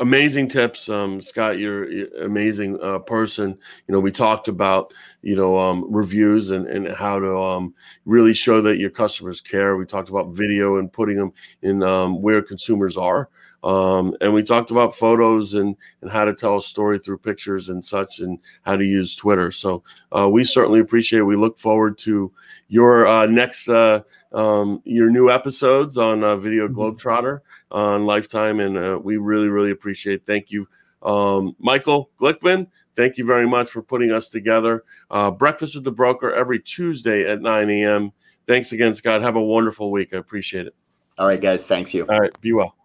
amazing 0.00 0.48
tips 0.48 0.88
um, 0.88 1.20
scott 1.20 1.58
you're, 1.58 1.90
you're 1.90 2.24
amazing 2.24 2.78
uh, 2.82 2.98
person. 3.00 3.58
You 3.86 3.92
know 3.92 4.00
we 4.00 4.12
talked 4.12 4.48
about 4.48 4.92
you 5.22 5.36
know 5.36 5.58
um, 5.58 5.84
reviews 5.88 6.50
and, 6.50 6.66
and 6.66 6.94
how 6.94 7.18
to 7.18 7.38
um, 7.40 7.74
really 8.04 8.32
show 8.32 8.60
that 8.62 8.78
your 8.78 8.90
customers 8.90 9.40
care. 9.40 9.76
We 9.76 9.86
talked 9.86 10.10
about 10.10 10.34
video 10.34 10.76
and 10.76 10.92
putting 10.92 11.16
them 11.16 11.32
in 11.62 11.82
um, 11.82 12.22
where 12.22 12.42
consumers 12.42 12.96
are. 12.96 13.28
Um, 13.64 14.14
and 14.20 14.32
we 14.32 14.44
talked 14.44 14.70
about 14.70 14.94
photos 14.94 15.54
and, 15.54 15.76
and 16.00 16.10
how 16.10 16.24
to 16.24 16.32
tell 16.32 16.58
a 16.58 16.62
story 16.62 17.00
through 17.00 17.18
pictures 17.18 17.70
and 17.70 17.84
such 17.84 18.20
and 18.20 18.38
how 18.62 18.76
to 18.76 18.84
use 18.84 19.16
twitter. 19.16 19.50
So 19.50 19.82
uh, 20.16 20.28
we 20.28 20.44
certainly 20.44 20.78
appreciate 20.78 21.20
it. 21.20 21.24
We 21.24 21.34
look 21.34 21.58
forward 21.58 21.98
to 21.98 22.32
your 22.68 23.08
uh, 23.08 23.26
next 23.26 23.68
uh, 23.68 24.02
um, 24.32 24.80
your 24.84 25.10
new 25.10 25.30
episodes 25.30 25.98
on 25.98 26.22
uh, 26.22 26.36
video 26.36 26.68
mm-hmm. 26.68 26.78
globetrotter 26.78 27.40
on 27.70 28.06
Lifetime, 28.06 28.60
and 28.60 28.76
uh, 28.76 28.98
we 29.02 29.16
really, 29.16 29.48
really 29.48 29.70
appreciate. 29.70 30.14
It. 30.14 30.26
Thank 30.26 30.50
you, 30.50 30.68
um, 31.02 31.54
Michael 31.58 32.10
Glickman. 32.20 32.66
Thank 32.96 33.16
you 33.16 33.24
very 33.24 33.46
much 33.46 33.70
for 33.70 33.82
putting 33.82 34.10
us 34.10 34.28
together. 34.28 34.84
Uh, 35.10 35.30
Breakfast 35.30 35.74
with 35.76 35.84
the 35.84 35.92
Broker 35.92 36.32
every 36.32 36.58
Tuesday 36.58 37.30
at 37.30 37.40
9 37.40 37.70
a.m. 37.70 38.12
Thanks 38.46 38.72
again, 38.72 38.94
Scott. 38.94 39.22
Have 39.22 39.36
a 39.36 39.42
wonderful 39.42 39.90
week. 39.92 40.12
I 40.12 40.16
appreciate 40.16 40.66
it. 40.66 40.74
All 41.18 41.26
right, 41.26 41.40
guys. 41.40 41.66
Thanks 41.66 41.92
you. 41.94 42.06
All 42.08 42.18
right. 42.18 42.40
Be 42.40 42.52
well. 42.52 42.77